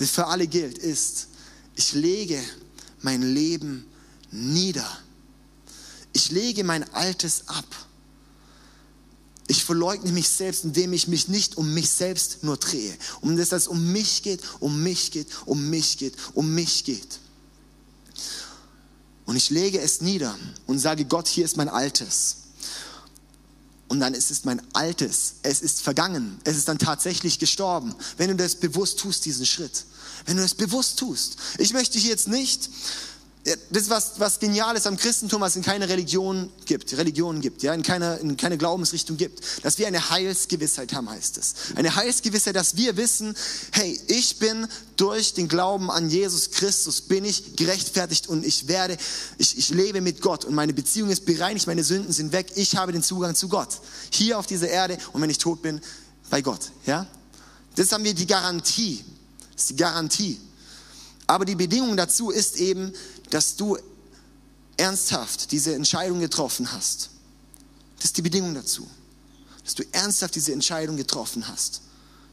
der 0.00 0.06
für 0.06 0.28
alle 0.28 0.46
gilt, 0.46 0.78
ist, 0.78 1.28
ich 1.76 1.92
lege 1.92 2.42
mein 3.02 3.20
Leben 3.20 3.84
nieder. 4.30 4.88
Ich 6.14 6.30
lege 6.30 6.64
mein 6.64 6.90
Altes 6.94 7.48
ab. 7.48 7.66
Ich 9.46 9.62
verleugne 9.62 10.10
mich 10.10 10.30
selbst, 10.30 10.64
indem 10.64 10.94
ich 10.94 11.06
mich 11.06 11.28
nicht 11.28 11.58
um 11.58 11.74
mich 11.74 11.90
selbst 11.90 12.42
nur 12.44 12.56
drehe. 12.56 12.96
Um 13.20 13.36
das, 13.36 13.50
dass 13.50 13.64
es 13.64 13.68
um 13.68 13.92
mich 13.92 14.22
geht, 14.22 14.40
um 14.58 14.82
mich 14.82 15.10
geht, 15.10 15.28
um 15.44 15.68
mich 15.68 15.98
geht, 15.98 16.14
um 16.32 16.54
mich 16.54 16.84
geht. 16.84 17.20
Und 19.26 19.36
ich 19.36 19.50
lege 19.50 19.80
es 19.80 20.00
nieder 20.00 20.34
und 20.66 20.78
sage, 20.78 21.04
Gott, 21.04 21.28
hier 21.28 21.44
ist 21.44 21.58
mein 21.58 21.68
Altes. 21.68 22.36
Und 23.88 24.00
dann 24.00 24.14
ist 24.14 24.30
es 24.30 24.44
mein 24.44 24.60
Altes. 24.74 25.36
Es 25.42 25.62
ist 25.62 25.80
vergangen. 25.80 26.38
Es 26.44 26.56
ist 26.56 26.68
dann 26.68 26.78
tatsächlich 26.78 27.38
gestorben. 27.38 27.94
Wenn 28.18 28.28
du 28.28 28.36
das 28.36 28.54
bewusst 28.54 28.98
tust, 28.98 29.24
diesen 29.24 29.46
Schritt. 29.46 29.84
Wenn 30.26 30.36
du 30.36 30.42
das 30.42 30.54
bewusst 30.54 30.98
tust. 30.98 31.36
Ich 31.58 31.72
möchte 31.72 31.98
hier 31.98 32.10
jetzt 32.10 32.28
nicht 32.28 32.68
das 33.44 33.82
ist 33.84 33.90
was, 33.90 34.12
was 34.18 34.38
Geniales 34.40 34.86
am 34.86 34.96
Christentum, 34.96 35.40
was 35.40 35.56
in 35.56 35.62
keine 35.62 35.88
Religion 35.88 36.50
gibt, 36.66 36.96
Religion 36.96 37.40
gibt, 37.40 37.62
ja, 37.62 37.72
in 37.72 37.82
keine, 37.82 38.16
in 38.16 38.36
keine 38.36 38.58
Glaubensrichtung 38.58 39.16
gibt, 39.16 39.64
dass 39.64 39.78
wir 39.78 39.86
eine 39.86 40.10
Heilsgewissheit 40.10 40.92
haben, 40.92 41.08
heißt 41.08 41.38
es. 41.38 41.54
Eine 41.76 41.94
Heilsgewissheit, 41.94 42.56
dass 42.56 42.76
wir 42.76 42.96
wissen, 42.96 43.34
hey, 43.72 43.98
ich 44.08 44.38
bin 44.38 44.66
durch 44.96 45.34
den 45.34 45.48
Glauben 45.48 45.90
an 45.90 46.10
Jesus 46.10 46.50
Christus, 46.50 47.00
bin 47.00 47.24
ich 47.24 47.56
gerechtfertigt 47.56 48.28
und 48.28 48.44
ich 48.44 48.68
werde, 48.68 48.96
ich, 49.38 49.56
ich 49.56 49.70
lebe 49.70 50.00
mit 50.00 50.20
Gott 50.20 50.44
und 50.44 50.54
meine 50.54 50.74
Beziehung 50.74 51.10
ist 51.10 51.24
bereinigt, 51.24 51.66
meine 51.66 51.84
Sünden 51.84 52.12
sind 52.12 52.32
weg, 52.32 52.52
ich 52.56 52.76
habe 52.76 52.92
den 52.92 53.02
Zugang 53.02 53.34
zu 53.34 53.48
Gott. 53.48 53.80
Hier 54.10 54.38
auf 54.38 54.46
dieser 54.46 54.68
Erde 54.68 54.98
und 55.12 55.22
wenn 55.22 55.30
ich 55.30 55.38
tot 55.38 55.62
bin, 55.62 55.80
bei 56.30 56.42
Gott, 56.42 56.70
ja. 56.84 57.06
Das 57.76 57.92
haben 57.92 58.04
wir 58.04 58.12
die 58.12 58.26
Garantie. 58.26 59.04
Das 59.52 59.62
ist 59.62 59.70
die 59.70 59.76
Garantie. 59.76 60.40
Aber 61.28 61.44
die 61.44 61.54
Bedingung 61.54 61.96
dazu 61.96 62.30
ist 62.30 62.56
eben, 62.56 62.92
dass 63.30 63.56
du 63.56 63.78
ernsthaft 64.76 65.52
diese 65.52 65.74
Entscheidung 65.74 66.20
getroffen 66.20 66.72
hast. 66.72 67.10
Das 67.96 68.06
ist 68.06 68.16
die 68.16 68.22
Bedingung 68.22 68.54
dazu. 68.54 68.88
Dass 69.64 69.74
du 69.74 69.84
ernsthaft 69.92 70.34
diese 70.34 70.52
Entscheidung 70.52 70.96
getroffen 70.96 71.46
hast, 71.48 71.82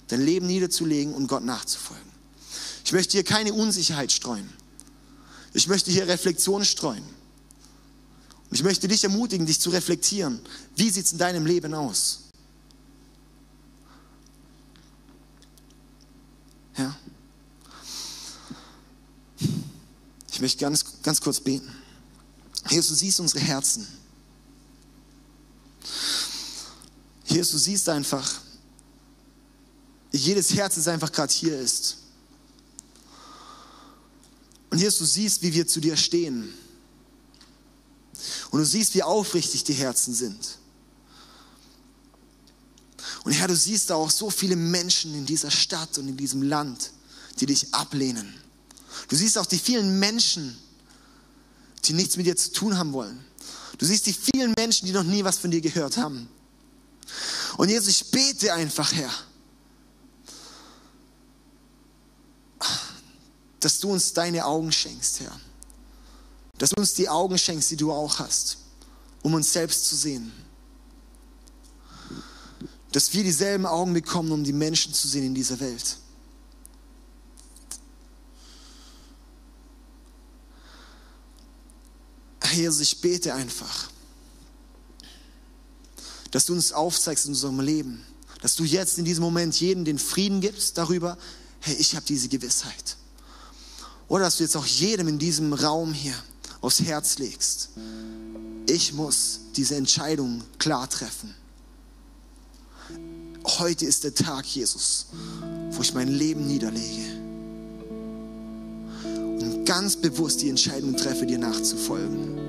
dein 0.07 0.21
Leben 0.21 0.47
niederzulegen 0.47 1.13
und 1.13 1.27
Gott 1.27 1.43
nachzufolgen. 1.43 2.09
Ich 2.85 2.93
möchte 2.93 3.13
hier 3.13 3.23
keine 3.23 3.53
Unsicherheit 3.53 4.11
streuen. 4.11 4.47
Ich 5.53 5.67
möchte 5.67 5.89
hier 5.89 6.07
Reflexion 6.07 6.63
streuen. 6.63 7.03
Und 8.49 8.53
ich 8.55 8.63
möchte 8.63 8.87
dich 8.87 9.03
ermutigen, 9.03 9.45
dich 9.45 9.59
zu 9.59 9.71
reflektieren. 9.71 10.39
Wie 10.75 10.89
sieht 10.89 11.05
es 11.05 11.11
in 11.11 11.17
deinem 11.17 11.45
Leben 11.45 11.73
aus? 11.73 12.19
Ja? 16.77 16.95
Ich 20.35 20.41
möchte 20.41 20.59
ganz, 20.59 20.83
ganz 21.01 21.21
kurz 21.21 21.39
beten. 21.39 21.73
Jesus, 22.69 22.89
du 22.89 22.95
siehst 22.95 23.21
unsere 23.21 23.39
Herzen. 23.39 23.87
Jesus, 27.25 27.51
du 27.51 27.57
siehst 27.57 27.87
einfach, 27.87 28.41
jedes 30.11 30.53
Herz, 30.53 30.75
das 30.75 30.89
einfach 30.89 31.09
gerade 31.09 31.31
hier 31.31 31.57
ist. 31.57 31.99
Und 34.71 34.79
Jesus, 34.79 34.99
du 34.99 35.05
siehst, 35.05 35.41
wie 35.41 35.53
wir 35.53 35.65
zu 35.67 35.79
dir 35.79 35.95
stehen. 35.95 36.53
Und 38.51 38.59
du 38.59 38.65
siehst, 38.65 38.93
wie 38.93 39.03
aufrichtig 39.03 39.63
die 39.63 39.73
Herzen 39.73 40.13
sind. 40.13 40.57
Und 43.23 43.31
Herr, 43.31 43.47
du 43.47 43.55
siehst 43.55 43.89
auch 43.89 44.11
so 44.11 44.29
viele 44.29 44.57
Menschen 44.57 45.15
in 45.15 45.25
dieser 45.25 45.49
Stadt 45.49 45.97
und 45.97 46.09
in 46.09 46.17
diesem 46.17 46.41
Land, 46.41 46.91
die 47.39 47.45
dich 47.45 47.73
ablehnen. 47.73 48.44
Du 49.07 49.15
siehst 49.15 49.37
auch 49.37 49.45
die 49.45 49.59
vielen 49.59 49.99
Menschen, 49.99 50.57
die 51.85 51.93
nichts 51.93 52.17
mit 52.17 52.25
dir 52.25 52.35
zu 52.35 52.51
tun 52.51 52.77
haben 52.77 52.93
wollen. 52.93 53.23
Du 53.77 53.85
siehst 53.85 54.05
die 54.05 54.13
vielen 54.13 54.53
Menschen, 54.57 54.85
die 54.85 54.91
noch 54.91 55.03
nie 55.03 55.23
was 55.23 55.37
von 55.37 55.51
dir 55.51 55.61
gehört 55.61 55.97
haben. 55.97 56.27
Und 57.57 57.69
Jesus, 57.69 57.87
ich 57.89 58.11
bete 58.11 58.53
einfach, 58.53 58.91
Herr, 58.93 59.11
dass 63.59 63.79
du 63.79 63.91
uns 63.91 64.13
deine 64.13 64.45
Augen 64.45 64.71
schenkst, 64.71 65.21
Herr. 65.21 65.39
Dass 66.57 66.69
du 66.69 66.77
uns 66.77 66.93
die 66.93 67.09
Augen 67.09 67.37
schenkst, 67.37 67.71
die 67.71 67.77
du 67.77 67.91
auch 67.91 68.19
hast, 68.19 68.57
um 69.23 69.33
uns 69.33 69.51
selbst 69.51 69.87
zu 69.87 69.95
sehen. 69.95 70.31
Dass 72.91 73.11
wir 73.13 73.23
dieselben 73.23 73.65
Augen 73.65 73.93
bekommen, 73.93 74.31
um 74.31 74.43
die 74.43 74.53
Menschen 74.53 74.93
zu 74.93 75.07
sehen 75.07 75.25
in 75.25 75.35
dieser 75.35 75.59
Welt. 75.59 75.97
Jesus, 82.55 82.81
ich 82.81 83.01
bete 83.01 83.33
einfach, 83.33 83.89
dass 86.31 86.45
du 86.45 86.53
uns 86.53 86.71
aufzeigst 86.71 87.25
in 87.25 87.31
unserem 87.31 87.59
Leben, 87.59 88.03
dass 88.41 88.55
du 88.55 88.63
jetzt 88.63 88.97
in 88.97 89.05
diesem 89.05 89.23
Moment 89.23 89.59
jedem 89.59 89.85
den 89.85 89.99
Frieden 89.99 90.41
gibst 90.41 90.77
darüber, 90.77 91.17
hey, 91.59 91.75
ich 91.75 91.95
habe 91.95 92.05
diese 92.05 92.27
Gewissheit. 92.27 92.97
Oder 94.07 94.25
dass 94.25 94.37
du 94.37 94.43
jetzt 94.43 94.55
auch 94.55 94.65
jedem 94.65 95.07
in 95.07 95.19
diesem 95.19 95.53
Raum 95.53 95.93
hier 95.93 96.15
aufs 96.61 96.81
Herz 96.81 97.17
legst. 97.17 97.69
Ich 98.67 98.93
muss 98.93 99.39
diese 99.55 99.75
Entscheidung 99.75 100.43
klar 100.59 100.89
treffen. 100.89 101.33
Heute 103.59 103.85
ist 103.85 104.03
der 104.03 104.13
Tag, 104.13 104.45
Jesus, 104.45 105.07
wo 105.71 105.81
ich 105.81 105.93
mein 105.93 106.07
Leben 106.07 106.47
niederlege 106.47 107.14
ganz 109.75 109.97
bewusst 109.97 110.41
die 110.41 110.47
Entscheidung 110.47 110.95
treffe, 110.95 111.25
dir 111.25 111.37
nachzufolgen. 111.37 112.39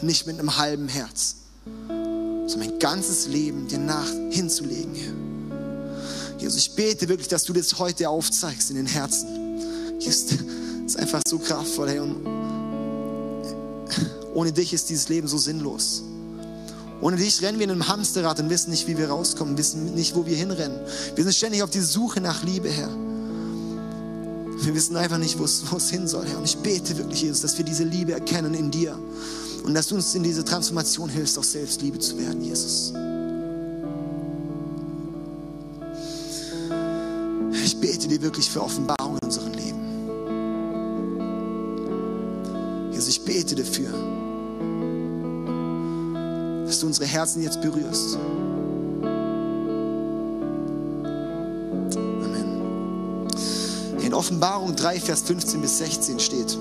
Nicht 0.00 0.26
mit 0.26 0.38
einem 0.38 0.56
halben 0.56 0.88
Herz, 0.88 1.34
sondern 1.88 2.70
mein 2.70 2.78
ganzes 2.78 3.26
Leben 3.26 3.68
dir 3.68 3.80
nach 3.80 4.08
hinzulegen, 4.30 4.94
Herr. 4.94 5.12
Jesus, 6.38 6.56
ich 6.56 6.74
bete 6.74 7.06
wirklich, 7.10 7.28
dass 7.28 7.44
du 7.44 7.52
das 7.52 7.78
heute 7.78 8.08
aufzeigst 8.08 8.70
in 8.70 8.76
den 8.76 8.86
Herzen. 8.86 9.98
Jesus, 9.98 10.28
das 10.28 10.38
ist 10.86 10.96
einfach 10.96 11.20
so 11.28 11.38
kraftvoll. 11.38 11.98
Und 11.98 12.26
ohne 14.32 14.52
dich 14.54 14.72
ist 14.72 14.88
dieses 14.88 15.10
Leben 15.10 15.28
so 15.28 15.36
sinnlos. 15.36 16.02
Ohne 17.02 17.18
dich 17.18 17.42
rennen 17.42 17.58
wir 17.58 17.64
in 17.64 17.72
einem 17.72 17.88
Hamsterrad 17.88 18.40
und 18.40 18.48
wissen 18.48 18.70
nicht, 18.70 18.88
wie 18.88 18.96
wir 18.96 19.10
rauskommen, 19.10 19.58
wissen 19.58 19.94
nicht, 19.94 20.14
wo 20.14 20.24
wir 20.24 20.34
hinrennen. 20.34 20.80
Wir 21.14 21.24
sind 21.24 21.34
ständig 21.34 21.62
auf 21.62 21.68
die 21.68 21.80
Suche 21.80 22.22
nach 22.22 22.42
Liebe, 22.42 22.70
Herr. 22.70 23.09
Wir 24.62 24.74
wissen 24.74 24.96
einfach 24.96 25.18
nicht, 25.18 25.38
wo 25.38 25.44
es, 25.44 25.90
hin 25.90 26.06
soll, 26.06 26.26
Herr. 26.26 26.38
Und 26.38 26.44
ich 26.44 26.58
bete 26.58 26.96
wirklich, 26.98 27.22
Jesus, 27.22 27.40
dass 27.40 27.56
wir 27.56 27.64
diese 27.64 27.84
Liebe 27.84 28.12
erkennen 28.12 28.52
in 28.54 28.70
dir 28.70 28.98
und 29.64 29.72
dass 29.74 29.88
du 29.88 29.94
uns 29.94 30.14
in 30.14 30.22
diese 30.22 30.44
Transformation 30.44 31.08
hilfst, 31.08 31.38
auch 31.38 31.44
selbst 31.44 31.80
Liebe 31.80 31.98
zu 31.98 32.18
werden, 32.18 32.42
Jesus. 32.42 32.92
Ich 37.64 37.80
bete 37.80 38.08
dir 38.08 38.20
wirklich 38.20 38.50
für 38.50 38.62
Offenbarung 38.62 39.16
in 39.22 39.26
unserem 39.26 39.52
Leben. 39.52 39.80
Jesus, 42.92 43.08
ich 43.08 43.24
bete 43.24 43.54
dafür, 43.54 43.90
dass 46.66 46.80
du 46.80 46.86
unsere 46.86 47.06
Herzen 47.06 47.42
jetzt 47.42 47.62
berührst. 47.62 48.18
Offenbarung 54.30 54.76
3, 54.76 55.00
Vers 55.00 55.22
15 55.22 55.60
bis 55.60 55.78
16 55.78 56.20
steht, 56.20 56.56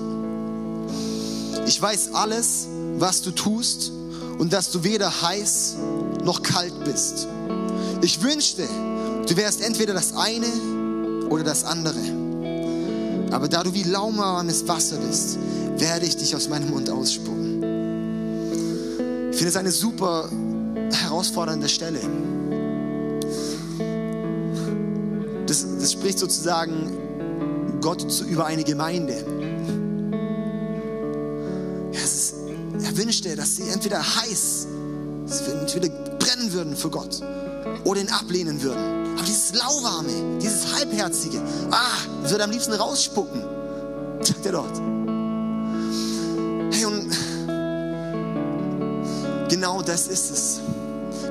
ich 1.68 1.80
weiß 1.80 2.16
alles, 2.16 2.68
was 2.98 3.22
du 3.22 3.30
tust 3.30 3.92
und 4.40 4.52
dass 4.52 4.72
du 4.72 4.84
weder 4.84 5.22
heiß 5.22 5.76
noch 6.24 6.42
kalt 6.42 6.74
bist. 6.84 7.28
Ich 8.02 8.24
wünschte, 8.24 8.64
du 9.28 9.38
wärst 9.38 9.62
entweder 9.62 9.94
das 9.94 10.14
eine 10.14 10.48
oder 11.30 11.44
das 11.44 11.64
andere. 11.64 12.00
Aber 13.30 13.48
da 13.48 13.62
du 13.62 13.72
wie 13.72 13.84
lauwarmes 13.84 14.68
Wasser 14.68 14.98
bist, 14.98 15.38
werde 15.78 16.08
ich 16.08 16.18
dich 16.18 16.36
aus 16.36 16.50
meinem 16.50 16.72
Mund 16.72 16.90
ausspucken. 16.90 17.62
Ich 19.30 19.38
finde 19.38 19.50
es 19.50 19.56
eine 19.56 19.72
super 19.72 20.28
herausfordernde 20.92 21.70
Stelle. 21.70 22.00
Das, 25.46 25.68
das 25.80 25.92
spricht 25.92 26.18
sozusagen 26.18 27.09
Gott 27.90 28.12
zu, 28.12 28.24
über 28.26 28.46
eine 28.46 28.64
Gemeinde. 28.64 29.16
Ja, 31.92 32.00
ist, 32.00 32.36
er 32.84 32.96
wünschte, 32.96 33.36
dass 33.36 33.56
sie 33.56 33.68
entweder 33.68 33.98
heiß, 34.00 34.68
dass 35.28 35.40
sie 35.40 35.52
entweder 35.54 35.90
brennen 36.20 36.54
würden 36.54 36.76
für 36.76 36.92
Gott 36.92 37.20
oder 37.86 38.00
ihn 38.00 38.10
ablehnen 38.10 38.62
würden. 38.62 39.16
Aber 39.16 39.26
dieses 39.26 39.56
Lauwarme, 39.56 40.38
dieses 40.40 40.72
Halbherzige, 40.72 41.42
ah, 41.72 42.30
würde 42.30 42.44
am 42.44 42.52
liebsten 42.52 42.74
rausspucken, 42.74 43.42
sagt 44.22 44.46
er 44.46 44.52
dort. 44.52 44.78
Hey, 46.72 46.86
und 46.86 47.10
genau 49.50 49.82
das 49.82 50.08
ist 50.10 50.30
es. 50.30 50.62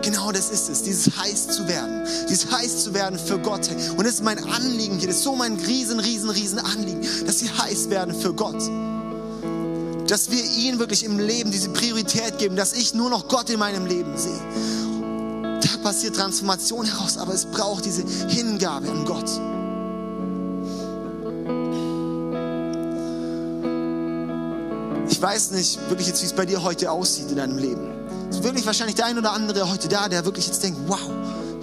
Genau 0.09 0.33
das 0.33 0.49
ist 0.49 0.71
es, 0.71 0.83
dieses 0.83 1.18
heiß 1.18 1.49
zu 1.49 1.68
werden, 1.68 2.09
dieses 2.31 2.51
heiß 2.51 2.85
zu 2.85 2.94
werden 2.94 3.18
für 3.18 3.38
Gott. 3.38 3.68
Und 3.94 4.07
das 4.07 4.14
ist 4.14 4.25
mein 4.25 4.42
Anliegen 4.42 4.97
hier, 4.97 5.09
das 5.09 5.18
ist 5.18 5.23
so 5.23 5.37
mein 5.37 5.57
riesen, 5.57 6.01
riesen, 6.01 6.31
riesen 6.31 6.59
Anliegen, 6.59 7.07
dass 7.27 7.42
wir 7.42 7.59
heiß 7.59 7.90
werden 7.90 8.14
für 8.14 8.33
Gott. 8.33 8.57
Dass 10.09 10.31
wir 10.31 10.42
ihn 10.42 10.79
wirklich 10.79 11.05
im 11.05 11.18
Leben 11.18 11.51
diese 11.51 11.68
Priorität 11.68 12.38
geben, 12.38 12.57
dass 12.57 12.73
ich 12.73 12.94
nur 12.94 13.11
noch 13.11 13.29
Gott 13.29 13.51
in 13.51 13.59
meinem 13.59 13.85
Leben 13.85 14.16
sehe. 14.16 15.61
Da 15.61 15.77
passiert 15.83 16.16
Transformation 16.16 16.87
heraus, 16.87 17.18
aber 17.18 17.35
es 17.35 17.44
braucht 17.44 17.85
diese 17.85 18.03
Hingabe 18.29 18.90
an 18.90 19.05
Gott. 19.05 19.29
Ich 25.11 25.21
weiß 25.21 25.51
nicht 25.51 25.79
wirklich 25.90 26.07
jetzt, 26.07 26.23
wie 26.23 26.27
es 26.27 26.33
bei 26.33 26.47
dir 26.47 26.62
heute 26.62 26.90
aussieht 26.90 27.29
in 27.29 27.37
deinem 27.37 27.59
Leben. 27.59 27.98
Wirklich 28.42 28.66
wahrscheinlich 28.66 28.96
der 28.96 29.07
ein 29.07 29.18
oder 29.18 29.33
andere 29.33 29.70
heute 29.70 29.88
da, 29.88 30.09
der 30.09 30.24
wirklich 30.24 30.46
jetzt 30.46 30.62
denkt, 30.62 30.79
wow, 30.87 31.01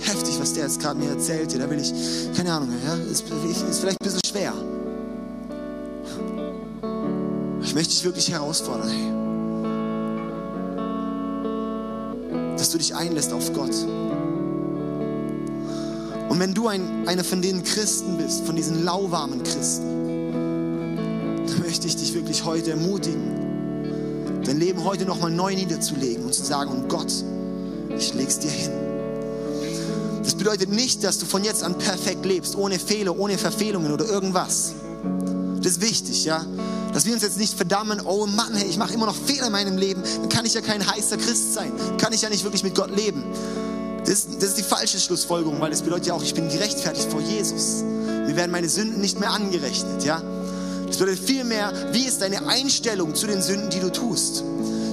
heftig, 0.01 0.39
was 0.39 0.53
der 0.53 0.63
jetzt 0.63 0.79
gerade 0.79 0.99
mir 0.99 1.09
erzählt. 1.09 1.57
Da 1.59 1.69
will 1.69 1.79
ich, 1.79 1.93
keine 2.35 2.53
Ahnung, 2.53 2.69
ja, 2.85 2.95
ist, 3.11 3.23
ist 3.69 3.79
vielleicht 3.79 4.01
ein 4.01 4.05
bisschen 4.05 4.21
schwer. 4.25 4.53
Ich 7.61 7.73
möchte 7.73 7.91
dich 7.91 8.03
wirklich 8.03 8.31
herausfordern, 8.31 8.89
hey. 8.89 9.11
Dass 12.57 12.69
du 12.69 12.77
dich 12.77 12.95
einlässt 12.95 13.33
auf 13.33 13.51
Gott. 13.53 13.75
Und 16.29 16.39
wenn 16.39 16.53
du 16.53 16.67
ein, 16.67 17.07
einer 17.07 17.23
von 17.23 17.41
den 17.41 17.63
Christen 17.63 18.17
bist, 18.17 18.45
von 18.45 18.55
diesen 18.55 18.83
lauwarmen 18.83 19.43
Christen, 19.43 20.31
dann 21.47 21.59
möchte 21.61 21.87
ich 21.87 21.95
dich 21.95 22.13
wirklich 22.13 22.43
heute 22.43 22.71
ermutigen, 22.71 23.54
dein 24.45 24.59
Leben 24.59 24.83
heute 24.83 25.05
nochmal 25.05 25.31
neu 25.31 25.53
niederzulegen 25.55 26.25
und 26.25 26.33
zu 26.33 26.43
sagen, 26.43 26.71
und 26.71 26.89
Gott, 26.89 27.11
ich 27.97 28.13
leg's 28.13 28.39
dir 28.39 28.51
hin. 28.51 28.71
Das 30.23 30.35
bedeutet 30.35 30.71
nicht, 30.71 31.03
dass 31.03 31.19
du 31.19 31.25
von 31.25 31.43
jetzt 31.43 31.63
an 31.63 31.77
perfekt 31.77 32.25
lebst, 32.25 32.55
ohne 32.55 32.79
Fehler, 32.79 33.17
ohne 33.17 33.37
Verfehlungen 33.37 33.91
oder 33.91 34.05
irgendwas. 34.05 34.73
Das 35.61 35.73
ist 35.73 35.81
wichtig, 35.81 36.25
ja. 36.25 36.45
Dass 36.93 37.05
wir 37.05 37.13
uns 37.13 37.23
jetzt 37.23 37.37
nicht 37.37 37.53
verdammen, 37.53 38.01
oh 38.05 38.25
Mann, 38.25 38.53
hey, 38.55 38.67
ich 38.67 38.77
mache 38.77 38.93
immer 38.93 39.05
noch 39.05 39.15
Fehler 39.15 39.47
in 39.47 39.51
meinem 39.51 39.77
Leben, 39.77 40.01
dann 40.21 40.29
kann 40.29 40.45
ich 40.45 40.53
ja 40.53 40.61
kein 40.61 40.85
heißer 40.85 41.17
Christ 41.17 41.53
sein, 41.53 41.71
kann 41.97 42.13
ich 42.13 42.21
ja 42.21 42.29
nicht 42.29 42.43
wirklich 42.43 42.63
mit 42.63 42.73
Gott 42.73 42.95
leben. 42.95 43.23
Das, 44.05 44.27
das 44.39 44.49
ist 44.49 44.57
die 44.57 44.63
falsche 44.63 44.99
Schlussfolgerung, 44.99 45.59
weil 45.59 45.71
das 45.71 45.81
bedeutet 45.81 46.07
ja 46.07 46.13
auch, 46.13 46.23
ich 46.23 46.33
bin 46.33 46.47
gerechtfertigt 46.47 47.11
vor 47.11 47.21
Jesus. 47.21 47.83
Mir 47.83 48.35
werden 48.35 48.51
meine 48.51 48.69
Sünden 48.69 49.01
nicht 49.01 49.19
mehr 49.19 49.31
angerechnet, 49.31 50.03
ja. 50.03 50.21
Das 50.87 50.97
bedeutet 50.97 51.23
vielmehr, 51.25 51.71
wie 51.91 52.05
ist 52.05 52.21
deine 52.21 52.47
Einstellung 52.47 53.15
zu 53.15 53.27
den 53.27 53.41
Sünden, 53.41 53.69
die 53.69 53.79
du 53.79 53.91
tust? 53.91 54.43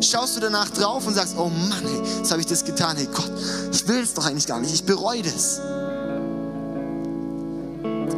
Schaust 0.00 0.36
du 0.36 0.40
danach 0.40 0.68
drauf 0.70 1.06
und 1.06 1.14
sagst, 1.14 1.36
oh 1.38 1.48
Mann, 1.48 1.84
hey, 1.84 2.00
was 2.20 2.30
habe 2.30 2.40
ich 2.40 2.46
das 2.46 2.64
getan? 2.64 2.96
Hey 2.96 3.08
Gott, 3.12 3.30
ich 3.72 3.86
will 3.86 4.00
es 4.00 4.14
doch 4.14 4.26
eigentlich 4.26 4.46
gar 4.46 4.60
nicht, 4.60 4.74
ich 4.74 4.84
bereue 4.84 5.22
das. 5.22 5.60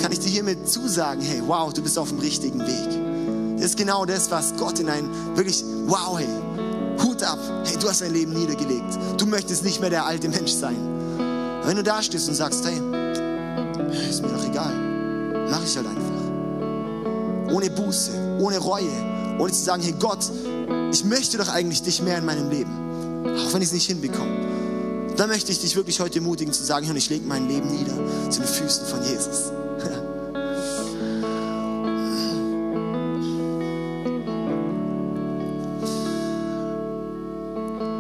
Kann 0.01 0.13
ich 0.13 0.19
dir 0.19 0.31
hiermit 0.31 0.69
zusagen, 0.69 1.23
hey, 1.23 1.43
wow, 1.47 1.73
du 1.73 1.83
bist 1.83 1.99
auf 1.99 2.09
dem 2.09 2.19
richtigen 2.21 2.61
Weg. 2.61 3.57
Das 3.57 3.67
ist 3.67 3.77
genau 3.77 4.05
das, 4.05 4.31
was 4.31 4.55
Gott 4.57 4.79
in 4.79 4.89
ein 4.89 5.09
wirklich, 5.37 5.65
wow, 5.87 6.19
hey, 6.19 6.29
Hut 7.03 7.23
ab, 7.23 7.39
hey, 7.65 7.77
du 7.79 7.89
hast 7.89 8.01
dein 8.01 8.13
Leben 8.13 8.33
niedergelegt. 8.33 8.99
Du 9.19 9.27
möchtest 9.27 9.65
nicht 9.65 9.81
mehr 9.81 9.91
der 9.91 10.07
alte 10.07 10.29
Mensch 10.29 10.53
sein. 10.53 10.77
Aber 11.61 11.69
wenn 11.69 11.77
du 11.77 11.83
da 11.83 12.03
stehst 12.03 12.29
und 12.29 12.35
sagst, 12.35 12.65
hey, 12.65 12.81
ist 14.09 14.23
mir 14.23 14.29
doch 14.29 14.45
egal, 14.45 14.75
mache 15.51 15.65
ich 15.65 15.77
halt 15.77 15.87
einfach 15.87 16.14
ohne 17.51 17.71
Buße, 17.71 18.39
ohne 18.41 18.59
Reue, 18.59 18.91
ohne 19.39 19.53
zu 19.53 19.63
sagen, 19.63 19.83
hey 19.83 19.95
Gott, 19.99 20.31
ich 20.93 21.05
möchte 21.05 21.39
doch 21.39 21.49
eigentlich 21.49 21.83
dich 21.83 22.03
mehr 22.03 22.19
in 22.19 22.25
meinem 22.25 22.51
Leben, 22.51 22.73
auch 23.25 23.53
wenn 23.53 23.63
ich 23.63 23.69
es 23.69 23.75
nicht 23.75 23.87
hinbekomme. 23.87 24.45
Dann 25.17 25.29
möchte 25.29 25.53
ich 25.53 25.61
dich 25.61 25.77
wirklich 25.77 26.01
heute 26.01 26.19
ermutigen 26.19 26.53
zu 26.53 26.65
sagen, 26.65 26.87
hey, 26.87 26.97
ich 26.97 27.09
lege 27.09 27.25
mein 27.27 27.49
Leben 27.49 27.69
nieder 27.69 27.95
zu 28.31 28.41
den 28.41 28.49
Füßen 28.49 28.87
von 28.87 29.03
Jesus. 29.03 29.53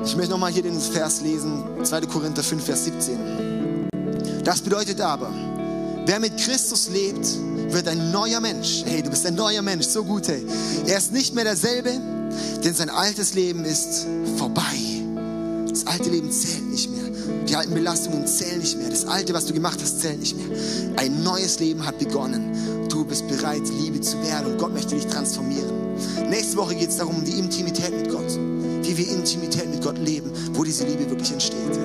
Ich 0.06 0.16
möchte 0.16 0.32
nochmal 0.32 0.52
hier 0.52 0.62
den 0.62 0.78
Vers 0.78 1.22
lesen, 1.22 1.64
2. 1.82 2.02
Korinther 2.02 2.44
5, 2.44 2.64
Vers 2.64 2.84
17. 2.84 3.88
Das 4.44 4.60
bedeutet 4.60 5.00
aber, 5.00 5.32
wer 6.06 6.20
mit 6.20 6.36
Christus 6.36 6.88
lebt, 6.88 7.26
wird 7.74 7.88
ein 7.88 8.12
neuer 8.12 8.40
Mensch. 8.40 8.84
Hey, 8.86 9.02
du 9.02 9.10
bist 9.10 9.26
ein 9.26 9.34
neuer 9.34 9.60
Mensch, 9.60 9.86
so 9.86 10.04
gut, 10.04 10.28
hey. 10.28 10.46
Er 10.86 10.96
ist 10.96 11.12
nicht 11.12 11.34
mehr 11.34 11.44
derselbe, 11.44 11.90
denn 12.64 12.74
sein 12.74 12.88
altes 12.88 13.34
Leben 13.34 13.64
ist 13.64 14.06
vorbei. 14.38 14.62
Das 15.68 15.86
alte 15.86 16.08
Leben 16.08 16.30
zählt 16.30 16.64
nicht 16.70 16.88
mehr. 16.90 17.10
Die 17.48 17.56
alten 17.56 17.74
Belastungen 17.74 18.26
zählen 18.26 18.60
nicht 18.60 18.78
mehr. 18.78 18.88
Das 18.88 19.06
alte, 19.06 19.34
was 19.34 19.46
du 19.46 19.52
gemacht 19.52 19.80
hast, 19.82 20.00
zählt 20.00 20.20
nicht 20.20 20.36
mehr. 20.36 20.56
Ein 20.96 21.24
neues 21.24 21.58
Leben 21.58 21.84
hat 21.84 21.98
begonnen. 21.98 22.88
Du 22.88 23.04
bist 23.04 23.26
bereit, 23.26 23.62
Liebe 23.80 24.00
zu 24.00 24.22
werden 24.22 24.52
und 24.52 24.58
Gott 24.58 24.72
möchte 24.72 24.94
dich 24.94 25.06
transformieren. 25.06 25.94
Nächste 26.30 26.56
Woche 26.56 26.76
geht 26.76 26.90
es 26.90 26.98
darum, 26.98 27.16
um 27.16 27.24
die 27.24 27.38
Intimität 27.38 27.90
mit 27.90 28.08
Gott. 28.08 28.38
Wie 28.82 28.96
wir 28.96 29.08
Intimität 29.08 29.68
mit 29.68 29.82
Gott 29.82 29.98
leben, 29.98 30.30
wo 30.52 30.62
diese 30.62 30.86
Liebe 30.86 31.10
wirklich 31.10 31.32
entsteht. 31.32 31.78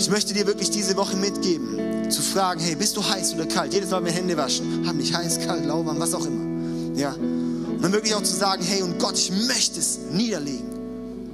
Ich 0.00 0.08
möchte 0.08 0.32
dir 0.32 0.46
wirklich 0.46 0.70
diese 0.70 0.96
Woche 0.96 1.14
mitgeben, 1.14 2.10
zu 2.10 2.22
fragen, 2.22 2.58
hey, 2.58 2.74
bist 2.74 2.96
du 2.96 3.06
heiß 3.06 3.34
oder 3.34 3.44
kalt? 3.44 3.74
Jedes 3.74 3.90
Mal, 3.90 4.02
wir 4.02 4.10
Hände 4.10 4.34
waschen, 4.34 4.86
haben 4.86 4.96
mich 4.96 5.12
heiß, 5.14 5.40
kalt, 5.40 5.66
lauwarm, 5.66 6.00
was 6.00 6.14
auch 6.14 6.24
immer. 6.24 6.96
Ja. 6.96 7.12
Und 7.12 7.82
dann 7.82 7.92
wirklich 7.92 8.14
auch 8.14 8.22
zu 8.22 8.34
sagen, 8.34 8.62
hey, 8.64 8.80
und 8.80 8.98
Gott, 8.98 9.18
ich 9.18 9.30
möchte 9.30 9.78
es 9.78 9.98
niederlegen. 10.10 10.70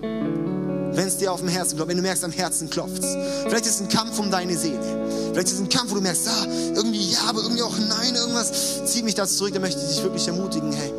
Wenn 0.03 1.07
es 1.07 1.17
dir 1.19 1.31
auf 1.31 1.39
dem 1.39 1.49
Herzen 1.49 1.77
klopft, 1.77 1.91
wenn 1.91 1.97
du 1.97 2.03
merkst, 2.03 2.25
am 2.25 2.33
Herzen 2.33 2.69
klopft 2.69 3.05
Vielleicht 3.45 3.67
ist 3.67 3.77
es 3.77 3.81
ein 3.83 3.89
Kampf 3.89 4.19
um 4.19 4.33
deine 4.33 4.59
Seele. 4.59 5.31
Vielleicht 5.31 5.47
ist 5.47 5.55
es 5.55 5.61
ein 5.61 5.69
Kampf, 5.69 5.93
wo 5.93 5.95
du 5.95 6.01
merkst, 6.01 6.27
ah, 6.27 6.47
irgendwie 6.75 7.13
ja, 7.13 7.21
aber 7.29 7.43
irgendwie 7.43 7.63
auch 7.63 7.79
nein, 7.79 8.17
irgendwas 8.17 8.85
zieht 8.85 9.05
mich 9.05 9.15
dazu 9.15 9.37
zurück. 9.37 9.53
Dann 9.53 9.63
möchte 9.63 9.81
ich 9.81 9.95
dich 9.95 10.03
wirklich 10.03 10.27
ermutigen, 10.27 10.73
hey, 10.73 10.93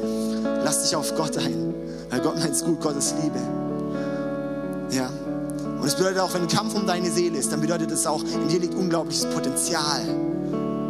lass 0.64 0.84
dich 0.84 0.96
auf 0.96 1.14
Gott 1.16 1.38
ein. 1.38 1.74
Weil 2.10 2.22
Gott 2.22 2.40
meint 2.40 2.56
es 2.56 2.64
gut, 2.64 2.80
Gottes 2.80 3.14
Liebe. 3.22 3.40
Ja. 4.92 5.12
Und 5.88 5.94
es 5.94 6.00
bedeutet 6.00 6.20
auch, 6.20 6.34
wenn 6.34 6.42
ein 6.42 6.50
Kampf 6.50 6.76
um 6.76 6.86
deine 6.86 7.10
Seele 7.10 7.38
ist, 7.38 7.50
dann 7.50 7.62
bedeutet 7.62 7.90
es 7.92 8.06
auch, 8.06 8.22
in 8.22 8.50
dir 8.50 8.60
liegt 8.60 8.76
unglaubliches 8.76 9.26
Potenzial. 9.28 10.02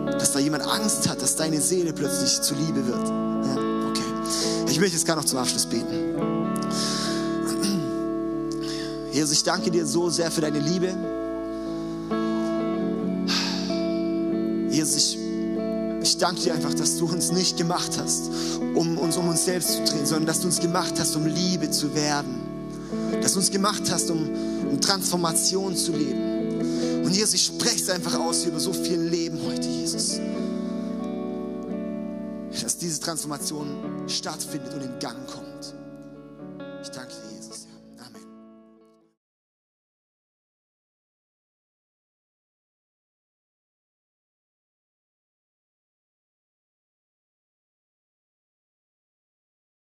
Dass 0.07 0.31
da 0.31 0.39
jemand 0.39 0.65
Angst 0.65 1.07
hat, 1.07 1.21
dass 1.21 1.35
deine 1.35 1.61
Seele 1.61 1.93
plötzlich 1.93 2.41
zu 2.41 2.55
Liebe 2.55 2.83
wird. 2.87 3.07
Ja, 3.07 3.89
okay. 3.89 4.01
Ich 4.67 4.79
möchte 4.79 4.95
jetzt 4.95 5.05
gar 5.05 5.15
noch 5.15 5.25
zum 5.25 5.37
Abschluss 5.37 5.67
beten. 5.67 5.85
Jesus, 9.11 9.33
ich 9.33 9.43
danke 9.43 9.69
dir 9.69 9.85
so 9.85 10.09
sehr 10.09 10.31
für 10.31 10.41
deine 10.41 10.57
Liebe. 10.57 10.91
Jesus, 14.71 14.95
ich, 14.95 15.19
ich 16.01 16.17
danke 16.17 16.41
dir 16.41 16.55
einfach, 16.55 16.73
dass 16.73 16.97
du 16.97 17.05
uns 17.05 17.31
nicht 17.31 17.55
gemacht 17.55 17.99
hast, 17.99 18.31
um 18.73 18.97
uns 18.97 19.15
um 19.15 19.27
uns 19.27 19.45
selbst 19.45 19.73
zu 19.73 19.83
drehen, 19.83 20.07
sondern 20.07 20.25
dass 20.25 20.39
du 20.39 20.47
uns 20.47 20.59
gemacht 20.59 20.95
hast, 20.97 21.15
um 21.15 21.27
Liebe 21.27 21.69
zu 21.69 21.93
werden. 21.93 22.41
Dass 23.21 23.33
du 23.33 23.39
uns 23.39 23.51
gemacht 23.51 23.83
hast, 23.91 24.09
um, 24.09 24.27
um 24.69 24.79
Transformation 24.81 25.75
zu 25.75 25.91
leben. 25.91 27.03
Und 27.05 27.11
Jesus, 27.15 27.33
ich 27.35 27.45
spreche 27.45 27.83
es 27.83 27.89
einfach 27.89 28.19
aus 28.19 28.45
über 28.45 28.59
so 28.59 28.73
viel 28.73 28.99
Leben 28.99 29.39
heute, 29.45 29.67
Jesus. 29.67 30.19
Dass 32.61 32.77
diese 32.77 32.99
Transformation 32.99 33.67
stattfindet 34.07 34.73
und 34.73 34.81
in 34.81 34.99
Gang 34.99 35.25
kommt. 35.27 35.46